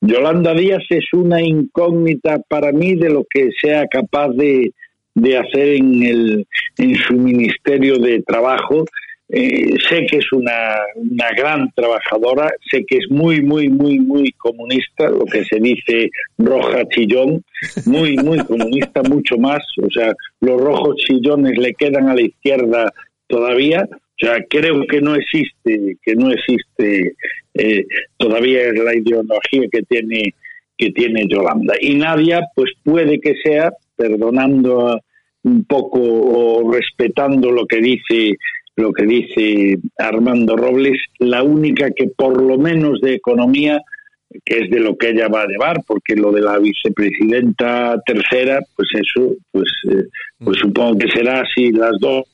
[0.00, 4.72] Yolanda Díaz es una incógnita para mí de lo que sea capaz de,
[5.14, 6.46] de hacer en, el,
[6.78, 8.84] en su Ministerio de Trabajo
[9.28, 14.32] eh, sé que es una, una gran trabajadora, sé que es muy, muy, muy, muy
[14.32, 17.42] comunista, lo que se dice roja chillón,
[17.86, 19.62] muy, muy comunista, mucho más.
[19.82, 22.92] O sea, los rojos chillones le quedan a la izquierda
[23.26, 23.88] todavía.
[23.90, 27.14] O sea, creo que no existe, que no existe
[27.54, 27.86] eh,
[28.18, 30.34] todavía la ideología que tiene
[30.76, 31.74] que tiene Yolanda.
[31.80, 35.00] Y Nadia, pues puede que sea, perdonando
[35.44, 38.36] un poco o respetando lo que dice
[38.76, 43.80] lo que dice Armando Robles, la única que por lo menos de economía,
[44.44, 48.60] que es de lo que ella va a llevar, porque lo de la vicepresidenta tercera,
[48.74, 50.04] pues eso, pues, eh,
[50.38, 52.26] pues supongo que será así las dos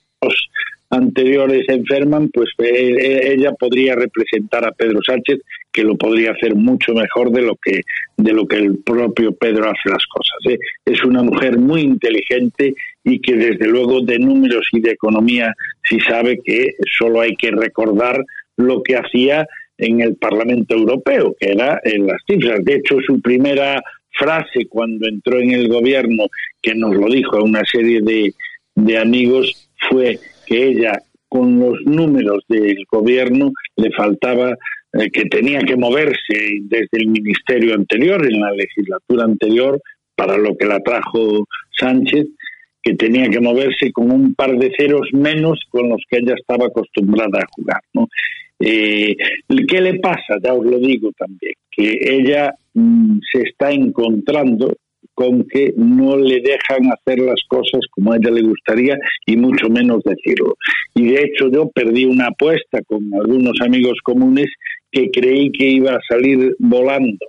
[0.91, 5.41] anteriores enferman, pues eh, eh, ella podría representar a Pedro Sánchez,
[5.73, 7.83] que lo podría hacer mucho mejor de lo que
[8.17, 10.61] de lo que el propio Pedro hace las cosas.
[10.85, 15.55] Es una mujer muy inteligente y que desde luego de números y de economía
[15.89, 18.23] sí sabe que solo hay que recordar
[18.57, 19.47] lo que hacía
[19.79, 22.63] en el Parlamento Europeo, que era en las cifras.
[22.65, 23.83] De hecho, su primera
[24.13, 26.27] frase cuando entró en el gobierno,
[26.61, 28.35] que nos lo dijo a una serie de,
[28.75, 34.55] de amigos, fue que ella con los números del gobierno le faltaba
[34.93, 39.81] eh, que tenía que moverse desde el ministerio anterior, en la legislatura anterior,
[40.17, 41.47] para lo que la trajo
[41.79, 42.27] Sánchez,
[42.83, 46.67] que tenía que moverse con un par de ceros menos con los que ella estaba
[46.67, 47.81] acostumbrada a jugar.
[47.93, 48.09] ¿no?
[48.59, 49.17] Eh,
[49.69, 50.39] ¿Qué le pasa?
[50.43, 54.75] Ya os lo digo también, que ella mm, se está encontrando
[55.15, 59.69] con que no le dejan hacer las cosas como a ella le gustaría y mucho
[59.69, 60.57] menos decirlo.
[60.95, 64.47] Y de hecho yo perdí una apuesta con algunos amigos comunes
[64.91, 67.27] que creí que iba a salir volando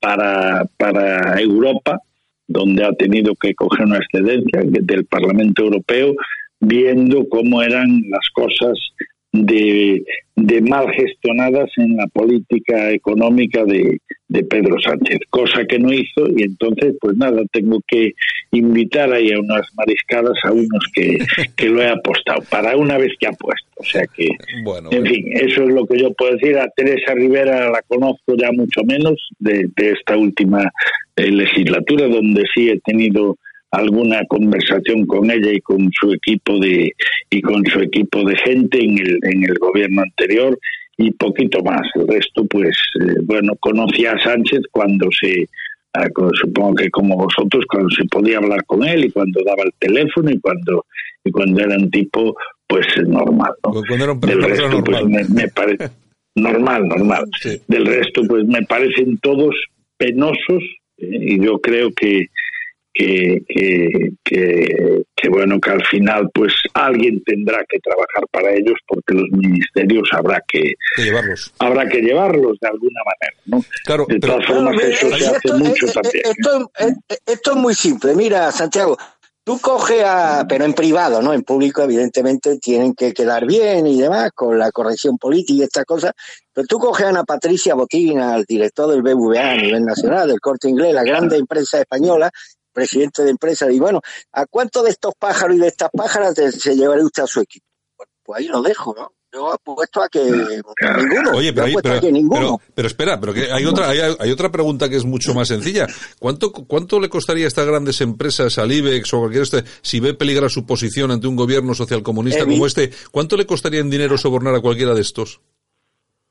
[0.00, 1.98] para, para Europa,
[2.46, 6.14] donde ha tenido que coger una excedencia del Parlamento Europeo,
[6.60, 8.78] viendo cómo eran las cosas
[9.34, 10.04] de,
[10.36, 16.28] de mal gestionadas en la política económica de, de, Pedro Sánchez, cosa que no hizo
[16.36, 18.12] y entonces pues nada, tengo que
[18.52, 21.18] invitar ahí a unas mariscadas a unos que,
[21.56, 24.28] que lo he apostado, para una vez que ha puesto, o sea que,
[24.62, 25.14] Bueno, en bueno.
[25.14, 28.84] fin, eso es lo que yo puedo decir, a Teresa Rivera la conozco ya mucho
[28.84, 30.70] menos de, de esta última
[31.16, 33.36] eh, legislatura, donde sí he tenido
[33.74, 36.92] alguna conversación con ella y con su equipo de
[37.30, 40.58] y con su equipo de gente en el en el gobierno anterior
[40.96, 45.48] y poquito más el resto pues eh, bueno conocía a Sánchez cuando se
[45.94, 46.06] ah,
[46.40, 50.30] supongo que como vosotros cuando se podía hablar con él y cuando daba el teléfono
[50.30, 50.86] y cuando
[51.24, 52.36] y cuando era un tipo
[52.68, 53.72] pues normal ¿no?
[53.72, 55.26] Cuando era un del resto pues normal.
[55.30, 55.90] me, me parece
[56.36, 57.60] normal normal Sí.
[57.68, 59.54] del resto pues me parecen todos
[59.96, 60.62] penosos
[60.98, 62.26] eh, y yo creo que
[62.94, 68.74] que, que, que, que, bueno que al final pues alguien tendrá que trabajar para ellos
[68.86, 71.52] porque los ministerios habrá que que llevarlos.
[71.58, 73.64] habrá que llevarlos de alguna manera ¿no?
[73.84, 77.16] Claro, de pero- todas formas Bueno, eso se hace esto- mucho eh, también Esto, eh,
[77.26, 78.14] esto es muy simple.
[78.14, 78.96] Mira, Santiago,
[79.42, 81.32] tú coges a, pero en privado, ¿no?
[81.34, 85.84] En público, evidentemente, tienen que quedar bien y demás, con la corrección política y estas
[85.84, 86.12] cosas.
[86.52, 90.40] Pero tú coges a Ana Patricia Botín, al director del BVA a nivel nacional, del
[90.40, 92.30] Corte Inglés, la grande empresa española,
[92.74, 96.74] presidente de empresa, y bueno, ¿a cuánto de estos pájaros y de estas pájaras se
[96.76, 97.64] llevaría usted a su equipo?
[97.96, 99.12] Bueno, pues ahí lo dejo, ¿no?
[99.32, 101.32] Yo apuesto a que ninguno.
[101.36, 102.40] Oye, pero, ahí- apuesto pero, a que ninguno.
[102.40, 105.48] pero, pero espera, pero que hay otra, hay, hay otra pregunta que es mucho más
[105.48, 105.88] sencilla.
[106.20, 110.14] ¿Cuánto, cuánto le costaría a estas grandes empresas, al IBEX o cualquier este, si ve
[110.14, 114.16] peligrar su posición ante un gobierno socialcomunista Evi- como este, cuánto le costaría en dinero
[114.16, 115.40] sobornar a cualquiera de estos?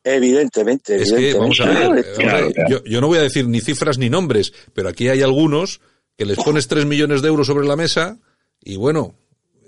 [0.05, 2.13] Evidentemente, Es que, vamos a ver, evidentemente.
[2.17, 5.07] vamos a ver, yo, yo no voy a decir ni cifras ni nombres, pero aquí
[5.07, 5.79] hay algunos
[6.23, 8.17] que les pones tres millones de euros sobre la mesa
[8.61, 9.13] y bueno,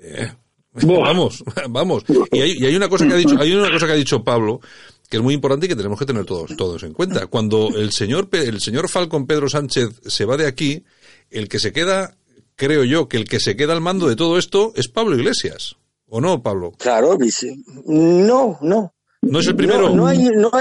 [0.01, 0.31] eh,
[0.71, 2.05] vamos, vamos.
[2.31, 4.23] Y hay, y hay una cosa que ha dicho, hay una cosa que ha dicho
[4.23, 4.61] Pablo
[5.09, 7.27] que es muy importante y que tenemos que tener todos, todos en cuenta.
[7.27, 10.83] Cuando el señor, el señor Falcon Pedro Sánchez se va de aquí,
[11.29, 12.17] el que se queda,
[12.55, 15.75] creo yo, que el que se queda al mando de todo esto es Pablo Iglesias.
[16.07, 16.71] ¿O no, Pablo?
[16.79, 17.55] Claro, vice.
[17.85, 18.94] No, no.
[19.25, 19.89] ¿No es el primero?
[19.89, 20.51] No, no hay, no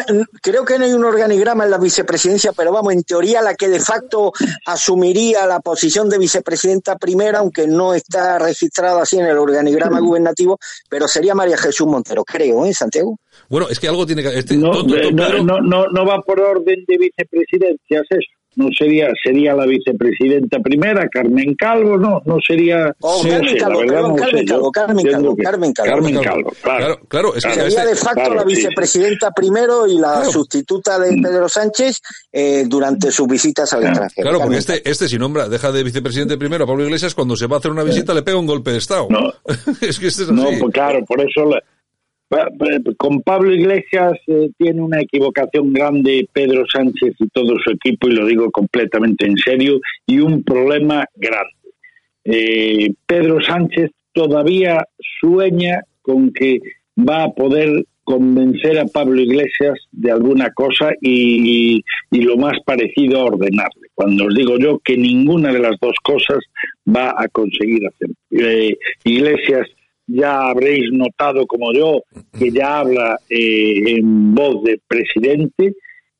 [0.40, 3.68] creo que no hay un organigrama en la vicepresidencia, pero vamos, en teoría la que
[3.68, 4.32] de facto
[4.64, 10.58] asumiría la posición de vicepresidenta primera, aunque no está registrada así en el organigrama gubernativo,
[10.88, 13.18] pero sería María Jesús Montero, creo, ¿eh, Santiago?
[13.50, 14.38] Bueno, es que algo tiene que...
[14.38, 18.33] Este, no, eh, no, no, no va por orden de vicepresidencias eso.
[18.56, 22.94] No sería, sería la vicepresidenta primera, Carmen Calvo, no, no sería.
[23.00, 25.90] Oh, Carmen Calvo, verdad no Carmen Calvo, Carmen Calvo, Carmen Calvo.
[25.92, 26.24] Carmen Calvo.
[26.24, 26.78] Calvo, claro.
[26.84, 27.50] Claro, claro, es que.
[27.54, 28.48] Sería este- de facto claro, la sí.
[28.48, 30.30] vicepresidenta primero y la Claro.
[30.30, 32.00] sustituta de Pedro Sánchez
[32.32, 34.22] eh, durante sus visitas al extranjero.
[34.28, 37.46] Claro, porque este, este si nombra, deja de vicepresidente primero a Pablo Iglesias, cuando se
[37.46, 39.06] va a hacer una visita le pega un golpe de Estado.
[39.10, 39.32] No.
[39.80, 41.62] es que este es No, pues claro, por eso la-
[42.96, 48.12] con Pablo Iglesias eh, tiene una equivocación grande Pedro Sánchez y todo su equipo, y
[48.12, 51.52] lo digo completamente en serio, y un problema grande.
[52.24, 54.86] Eh, Pedro Sánchez todavía
[55.20, 56.60] sueña con que
[56.96, 63.20] va a poder convencer a Pablo Iglesias de alguna cosa y, y lo más parecido
[63.20, 63.88] a ordenarle.
[63.94, 66.38] Cuando os digo yo que ninguna de las dos cosas
[66.86, 68.10] va a conseguir hacer.
[68.30, 69.68] Eh, Iglesias
[70.06, 72.02] ya habréis notado como yo
[72.38, 75.74] que ya habla eh, en voz de presidente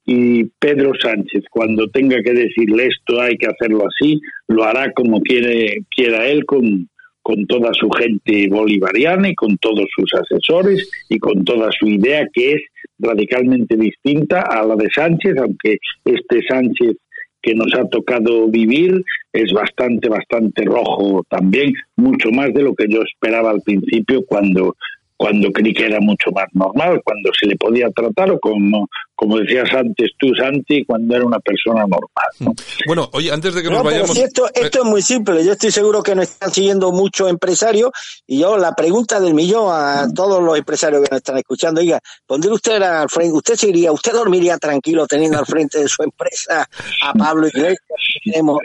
[0.07, 1.45] y Pedro Sánchez.
[1.51, 6.45] Cuando tenga que decirle esto hay que hacerlo así lo hará como quiere quiera él
[6.45, 6.89] con
[7.25, 12.29] con toda su gente bolivariana y con todos sus asesores y con toda su idea
[12.31, 12.63] que es
[12.99, 16.97] radicalmente distinta a la de Sánchez, aunque este Sánchez
[17.45, 22.89] que nos ha tocado vivir es bastante, bastante rojo también, mucho más de lo que
[22.89, 24.75] yo esperaba al principio cuando
[25.25, 29.39] cuando creí que era mucho más normal, cuando se le podía tratar, o como, como
[29.39, 32.29] decías antes tú, Santi, cuando era una persona normal.
[32.41, 32.53] ¿no?
[32.87, 34.11] Bueno, oye, antes de que No, nos vayamos...
[34.11, 35.43] si esto, esto es muy simple.
[35.43, 37.91] Yo estoy seguro que nos están siguiendo muchos empresarios
[38.27, 42.01] y yo la pregunta del millón a todos los empresarios que nos están escuchando, diga,
[42.27, 46.69] pondría usted al frente, usted seguiría, usted dormiría tranquilo teniendo al frente de su empresa
[47.03, 47.79] a Pablo Iglesias,
[48.23, 48.59] que tenemos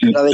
[0.00, 0.32] la de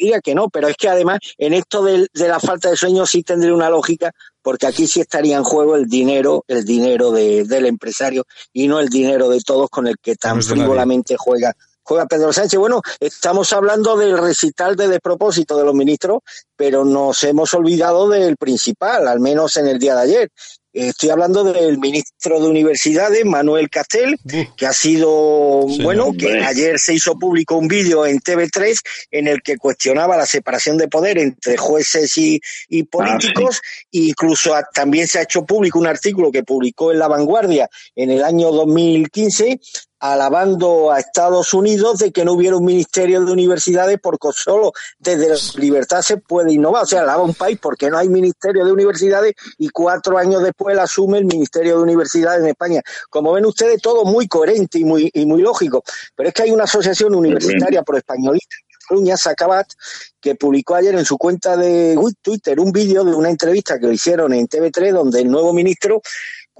[0.00, 3.06] diría que no, pero es que además en esto de, de la falta de sueño
[3.06, 7.44] sí tendría una lógica, porque aquí sí estaría en juego el dinero, el dinero de,
[7.44, 11.54] del empresario y no el dinero de todos con el que tan No frívolamente juega
[11.82, 12.60] juega Pedro Sánchez.
[12.60, 16.20] Bueno, estamos hablando del recital de despropósito de los ministros,
[16.54, 20.30] pero nos hemos olvidado del principal, al menos en el día de ayer.
[20.72, 24.16] Estoy hablando del ministro de Universidades, Manuel Castel,
[24.56, 28.78] que ha sido, Sí, bueno, que ayer se hizo público un vídeo en TV3
[29.10, 33.60] en el que cuestionaba la separación de poder entre jueces y, y políticos.
[33.90, 38.10] Incluso a- también se ha hecho público un artículo que publicó en La Vanguardia en
[38.10, 39.58] el año 2015
[40.00, 45.28] alabando a Estados Unidos de que no hubiera un ministerio de universidades porque solo desde
[45.28, 46.84] la libertad se puede innovar.
[46.84, 50.72] O sea, alaba un país porque no hay ministerio de universidades y cuatro años después
[50.72, 52.80] él asume el ministerio de universidades en España.
[53.10, 55.84] Como ven ustedes, todo muy coherente y muy, y muy lógico.
[56.16, 58.56] Pero es que hay una asociación universitaria pro españolista
[58.90, 59.68] Cataluña, Sacabat,
[60.20, 63.94] que publicó ayer en su cuenta de Twitter un vídeo de una entrevista que le
[63.94, 66.02] hicieron en TV3 donde el nuevo ministro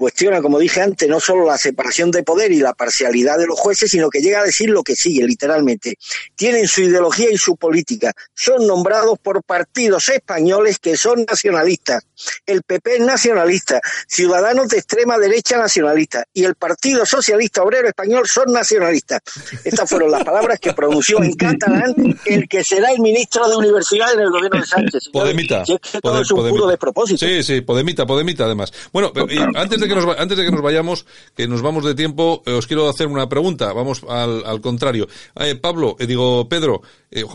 [0.01, 3.59] cuestiona, como dije antes, no solo la separación de poder y la parcialidad de los
[3.59, 5.95] jueces, sino que llega a decir lo que sigue, literalmente.
[6.35, 8.11] Tienen su ideología y su política.
[8.33, 12.03] Son nombrados por partidos españoles que son nacionalistas.
[12.47, 18.27] El PP es nacionalista, Ciudadanos de extrema derecha nacionalista y el Partido Socialista Obrero Español
[18.27, 19.21] son nacionalistas.
[19.63, 21.93] Estas fueron las palabras que pronunció en catalán
[22.25, 25.09] el que será el ministro de Universidad en el gobierno de Sánchez.
[25.13, 25.63] Podemita.
[25.63, 26.57] si es que todo es un Podemita.
[26.57, 27.23] puro despropósito.
[27.23, 28.73] Sí, sí, Podemita, Podemita además.
[28.91, 29.11] Bueno,
[29.55, 32.89] antes de antes de que nos vayamos, que nos vamos de tiempo, eh, os quiero
[32.89, 33.71] hacer una pregunta.
[33.73, 35.07] Vamos al, contrario.
[35.39, 36.81] Eh, Pablo, eh, digo Pedro,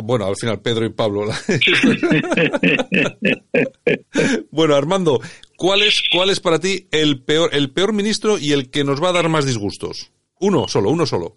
[0.02, 1.26] bueno, al final Pedro y Pablo.
[4.50, 5.20] bueno, Armando,
[5.56, 9.02] ¿cuál es cuál es para ti el peor el peor ministro y el que nos
[9.02, 10.10] va a dar más disgustos?
[10.40, 11.36] Uno solo, uno solo.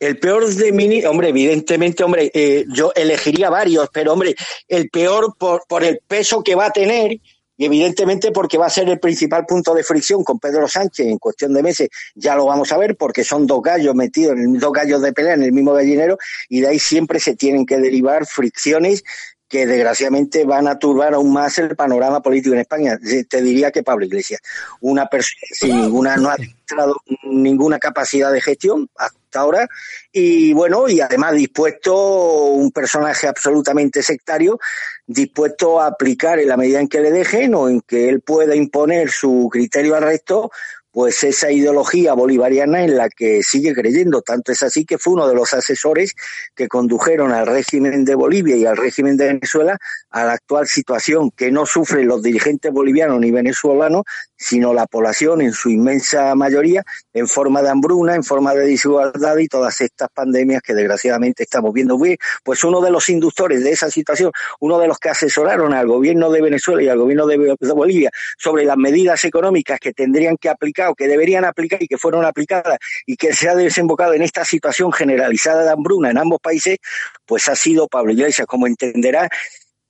[0.00, 2.30] El peor de mini, hombre, evidentemente, hombre,
[2.68, 4.36] yo elegiría varios, pero hombre,
[4.68, 7.18] el peor por el peso que va a tener
[7.58, 11.18] y evidentemente porque va a ser el principal punto de fricción con Pedro Sánchez en
[11.18, 14.72] cuestión de meses, ya lo vamos a ver, porque son dos gallos metidos, en dos
[14.72, 16.16] gallos de pelea en el mismo gallinero
[16.48, 19.02] y de ahí siempre se tienen que derivar fricciones
[19.48, 22.98] que desgraciadamente van a turbar aún más el panorama político en España.
[23.28, 24.40] Te diría que Pablo Iglesias,
[24.80, 28.88] una persona sin ninguna, no ha demostrado ninguna capacidad de gestión
[29.28, 29.68] hasta ahora,
[30.10, 34.58] y bueno, y además dispuesto, un personaje absolutamente sectario,
[35.06, 38.56] dispuesto a aplicar en la medida en que le dejen o en que él pueda
[38.56, 40.50] imponer su criterio al resto,
[40.98, 44.20] pues esa ideología bolivariana en la que sigue creyendo.
[44.20, 46.16] Tanto es así que fue uno de los asesores
[46.56, 49.78] que condujeron al régimen de Bolivia y al régimen de Venezuela
[50.10, 54.02] a la actual situación que no sufren los dirigentes bolivianos ni venezolanos,
[54.36, 56.82] sino la población en su inmensa mayoría,
[57.12, 61.72] en forma de hambruna, en forma de desigualdad y todas estas pandemias que desgraciadamente estamos
[61.72, 61.96] viendo.
[62.42, 66.28] Pues uno de los inductores de esa situación, uno de los que asesoraron al gobierno
[66.32, 70.87] de Venezuela y al gobierno de Bolivia sobre las medidas económicas que tendrían que aplicar
[70.94, 74.92] que deberían aplicar y que fueron aplicadas y que se ha desembocado en esta situación
[74.92, 76.78] generalizada de hambruna en ambos países,
[77.26, 79.28] pues ha sido Pablo Iglesias, como entenderá,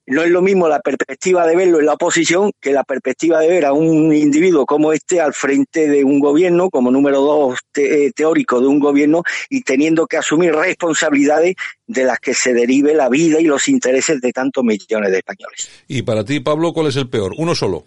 [0.08, 3.48] no es lo mismo la perspectiva de verlo en la oposición que la perspectiva de
[3.48, 8.10] ver a un individuo como este al frente de un gobierno, como número dos te
[8.12, 13.10] teórico de un gobierno y teniendo que asumir responsabilidades de las que se derive la
[13.10, 15.70] vida y los intereses de tantos millones de españoles.
[15.88, 17.32] Y para ti, Pablo, ¿cuál es el peor?
[17.36, 17.84] Uno solo.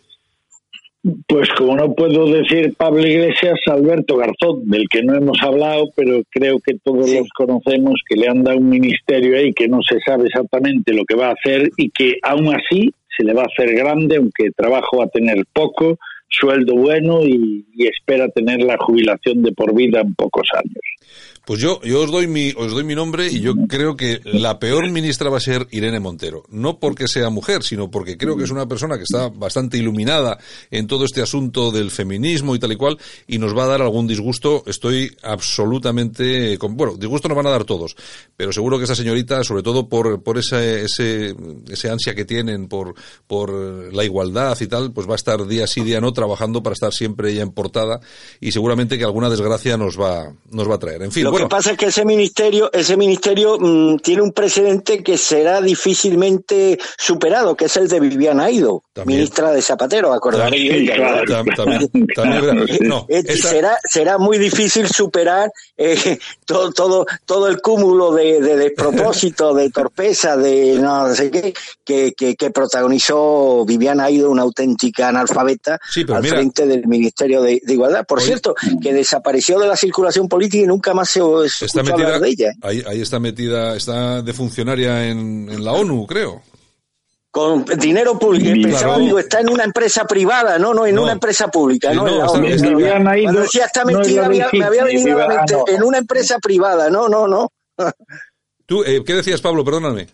[1.28, 6.22] Pues como no puedo decir Pablo Iglesias, Alberto Garzón, del que no hemos hablado, pero
[6.30, 7.18] creo que todos sí.
[7.18, 11.04] los conocemos, que le han dado un ministerio ahí que no se sabe exactamente lo
[11.06, 14.52] que va a hacer y que aún así se le va a hacer grande, aunque
[14.56, 15.98] trabajo va a tener poco,
[16.30, 20.84] sueldo bueno y, y espera tener la jubilación de por vida en pocos años.
[21.46, 24.60] Pues yo, yo os doy mi, os doy mi nombre y yo creo que la
[24.60, 26.44] peor ministra va a ser Irene Montero.
[26.50, 30.38] No porque sea mujer, sino porque creo que es una persona que está bastante iluminada
[30.70, 33.82] en todo este asunto del feminismo y tal y cual, y nos va a dar
[33.82, 34.64] algún disgusto.
[34.68, 37.96] Estoy absolutamente, con, bueno, disgusto nos van a dar todos,
[38.38, 41.36] pero seguro que esa señorita, sobre todo por, por ese, ese,
[41.70, 42.94] ese ansia que tienen por,
[43.26, 43.52] por
[43.92, 46.94] la igualdad y tal, pues va a estar día sí, día no trabajando para estar
[46.94, 48.00] siempre ella en portada
[48.40, 51.02] y seguramente que alguna desgracia nos va, nos va a traer.
[51.02, 51.31] En fin.
[51.32, 51.48] Bueno.
[51.48, 56.78] que pasa es que ese ministerio, ese ministerio mmm, tiene un precedente que será difícilmente
[56.98, 58.84] superado, que es el de Viviana Aido.
[58.94, 59.20] También.
[59.20, 60.92] ministra de Zapatero, acordaréis
[62.82, 68.58] no, esta- será, será muy difícil superar eh, todo, todo, todo el cúmulo de, de
[68.58, 71.54] despropósito, de torpeza, de no sé qué,
[71.86, 77.42] que, que, que protagonizó Viviana Aido, una auténtica analfabeta, Sí, al mira- frente del Ministerio
[77.42, 78.06] de, de Igualdad.
[78.06, 81.84] Por Oye- cierto, que desapareció de la circulación política y nunca más se está escuchó
[81.84, 82.50] metida, hablar de ella.
[82.50, 82.54] ¿eh?
[82.62, 86.42] ahí, ahí está metida, está de funcionaria en, en la ONU, creo.
[87.32, 88.46] Con dinero público.
[88.46, 88.62] Claro.
[88.64, 91.04] Pensaba, digo, está en una empresa privada, no, no, en No.
[91.04, 92.74] una empresa pública, Sí, no, no, la está- está-
[93.24, 95.64] Cuando decía está no la me, había venido a la Viviana, mente, no.
[95.78, 97.48] en una empresa privada, no, no, no.
[98.66, 99.64] ¿Tú, eh, ¿Qué decías, Pablo?
[99.64, 100.08] Perdóname.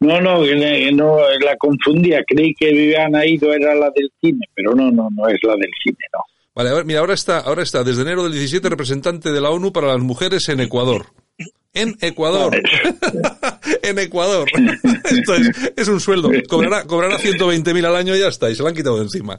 [0.00, 2.22] No, no, que no, la confundía.
[2.26, 5.70] Creí que Viviana Aido era la del cine, pero no, no, no es la del
[5.82, 6.20] cine, no.
[6.58, 9.50] Vale, a ver, mira, ahora está, ahora está desde enero del 17 representante de la
[9.50, 11.06] ONU para las mujeres en Ecuador.
[11.72, 12.60] En Ecuador.
[13.84, 14.48] en Ecuador.
[15.04, 15.34] Esto
[15.76, 16.32] es, un sueldo.
[16.48, 19.38] Cobrará, cobrará 120.000 al año y ya está, y se lo han quitado de encima.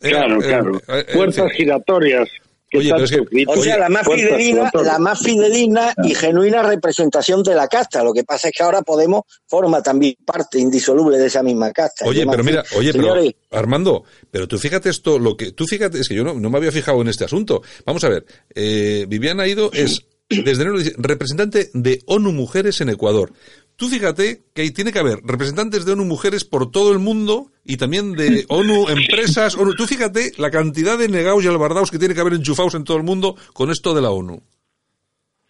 [0.00, 0.76] Eh, Claro, eh, claro.
[0.88, 1.58] eh, eh, Puertas sí.
[1.58, 2.28] giratorias.
[2.72, 3.44] Que Oye, pero es que-.
[3.46, 4.72] O sea, la más giratorias.
[4.74, 8.02] la más fidedigna y genuina representación de la casta.
[8.02, 12.04] Lo que pasa es que ahora Podemos forma también parte indisoluble de esa misma casta.
[12.06, 13.14] Oye, pero mira, oye, pero
[13.50, 16.58] Armando, pero tú fíjate esto, lo que tú fíjate, es que yo no, no me
[16.58, 17.62] había fijado en este asunto.
[17.84, 22.88] Vamos a ver, eh, Viviana Aido es desde enero dice, representante de ONU Mujeres en
[22.88, 23.32] Ecuador.
[23.76, 27.50] Tú fíjate que ahí tiene que haber representantes de ONU Mujeres por todo el mundo
[27.64, 29.56] y también de ONU Empresas.
[29.56, 29.74] ONU.
[29.74, 32.96] Tú fíjate la cantidad de negados y albardaos que tiene que haber enchufados en todo
[32.96, 34.42] el mundo con esto de la ONU.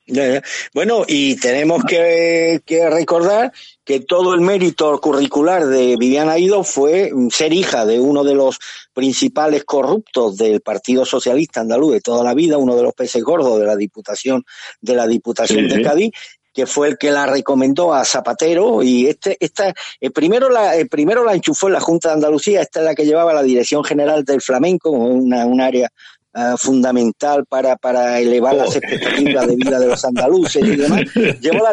[0.06, 0.42] Ya, ya.
[0.74, 3.52] Bueno, y tenemos que, que recordar
[3.84, 8.58] que todo el mérito curricular de Viviana Aido fue ser hija de uno de los
[8.92, 13.60] principales corruptos del Partido Socialista Andaluz de toda la vida, uno de los peces gordos
[13.60, 14.44] de la Diputación
[14.80, 15.82] de la Diputación Sí, de sí.
[15.82, 16.12] Cádiz
[16.52, 20.86] que fue el que la recomendó a Zapatero y este esta eh, primero la eh,
[20.86, 23.84] primero la enchufó en la Junta de Andalucía esta es la que llevaba la Dirección
[23.84, 25.90] General del Flamenco una, un área
[26.34, 31.00] ah, fundamental para, para elevar las expectativas de vida de los andaluces y demás.
[31.40, 31.72] Llevó la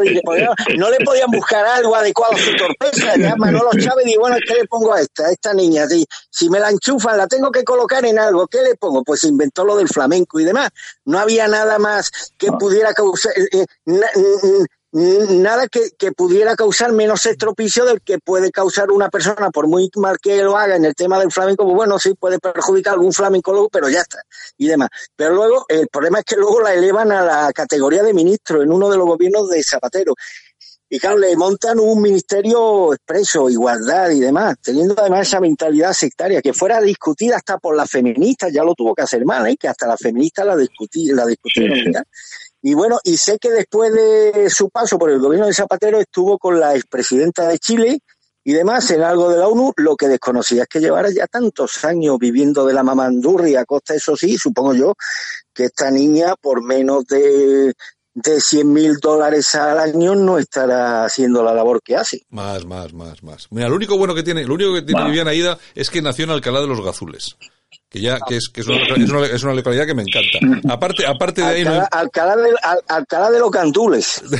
[0.77, 3.15] no, le podían buscar algo adecuado a su torpeza.
[3.17, 5.87] Ya Manolo Chávez dijo, bueno, ¿qué le pongo a esta, a esta niña?
[5.87, 9.03] Si, si me la enchufan, la tengo que colocar en algo, ¿qué le pongo?
[9.03, 10.69] Pues inventó lo del flamenco y demás.
[11.05, 13.31] No había nada más que pudiera causar...
[13.37, 14.07] eh, eh, na-
[14.91, 19.89] nada que, que pudiera causar menos estropicio del que puede causar una persona, por muy
[19.95, 22.93] mal que lo haga en el tema del flamenco, pues bueno, sí puede perjudicar a
[22.95, 24.21] algún flamencólogo, pero ya está,
[24.57, 24.89] y demás.
[25.15, 28.71] Pero luego, el problema es que luego la elevan a la categoría de ministro en
[28.71, 30.15] uno de los gobiernos de Zapatero.
[30.91, 36.41] Y claro, le montan un ministerio expreso, igualdad y demás, teniendo además esa mentalidad sectaria,
[36.41, 39.55] que fuera discutida hasta por las feministas, ya lo tuvo que hacer mal, ¿eh?
[39.55, 41.77] que hasta las feministas la, discutí, la discutieron.
[41.77, 41.91] Sí, sí.
[42.61, 46.37] Y bueno, y sé que después de su paso por el gobierno de Zapatero estuvo
[46.37, 47.99] con la expresidenta de Chile
[48.43, 51.83] y demás en algo de la ONU, lo que desconocía es que llevara ya tantos
[51.85, 54.93] años viviendo de la mamandurria a costa, eso sí, supongo yo,
[55.53, 57.73] que esta niña por menos de,
[58.13, 62.23] de 100 mil dólares al año no estará haciendo la labor que hace.
[62.29, 63.47] Más, más, más, más.
[63.51, 65.05] Mira, lo único bueno que tiene, lo único que tiene.
[65.05, 67.37] Viviana Aida es que nació en Alcalá de los Gazules.
[67.89, 70.73] Que ya, que es, que es una, es una, es una localidad que me encanta.
[70.73, 74.21] Aparte, aparte de ahí no hay- Alcalá, Alcalá de, Al- Alcalá de los Cantules.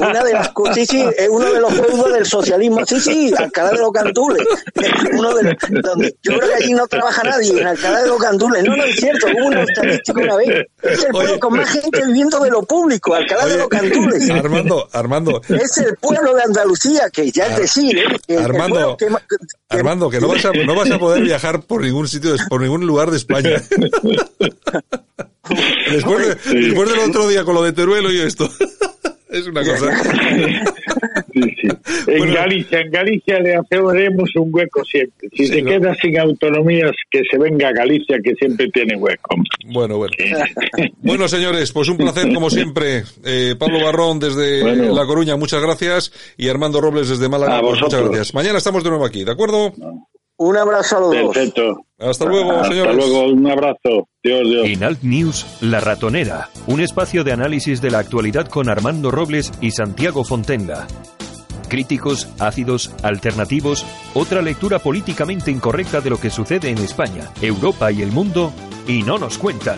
[0.00, 2.84] Una de las sí, sí, es uno de los feudos del socialismo.
[2.86, 4.46] Sí, sí, Alcalá de los Cantules.
[5.12, 8.18] Uno de los- donde, yo creo que allí no trabaja nadie, en Alcalá de los
[8.18, 8.64] Cantules.
[8.64, 10.66] No, no es cierto, hubo una estadística una vez.
[10.82, 11.40] Es el pueblo Oye.
[11.40, 14.30] con más gente viviendo de lo público, Alcalá de los Cantules.
[14.30, 18.04] Armando, Armando, Es el pueblo de Andalucía, que ya es decir, ¿eh?
[18.26, 19.14] Que Armando, que que-
[19.68, 22.86] Armando, que no vas a, no vas a poder viajar por ningún sitio, por ningún
[22.86, 23.62] lugar de España.
[25.90, 28.48] Después, de- después del otro día con lo de Teruelo y esto.
[29.30, 29.90] Es una cosa.
[31.32, 31.68] Sí, sí.
[32.08, 32.34] En Bueno.
[32.34, 35.28] Galicia, en Galicia le hacemos un hueco siempre.
[35.32, 35.70] Si Sí, se ¿no?
[35.70, 39.36] queda sin autonomías, que se venga a Galicia, que siempre tiene hueco.
[39.66, 40.12] Bueno, bueno.
[40.98, 43.04] Bueno, señores, pues un placer como siempre.
[43.24, 44.94] Eh, Pablo Barrón desde Bueno.
[44.94, 46.12] La Coruña, muchas gracias.
[46.36, 48.34] Y Armando Robles desde Málaga, A pues muchas gracias.
[48.34, 49.72] Mañana estamos de nuevo aquí, ¿de acuerdo?
[50.42, 51.34] Un abrazo a los dos.
[51.34, 51.84] Perfecto.
[51.98, 52.96] Hasta luego, Hasta señores.
[52.96, 54.08] luego, un abrazo.
[54.22, 54.66] Dios, Dios.
[54.68, 59.52] En Alt News, La Ratonera, un espacio de análisis de la actualidad con Armando Robles
[59.60, 60.86] y Santiago Fontenga.
[61.68, 63.84] Críticos, ácidos, alternativos,
[64.14, 68.50] otra lectura políticamente incorrecta de lo que sucede en España, Europa y el mundo,
[68.88, 69.76] y no nos cuentan.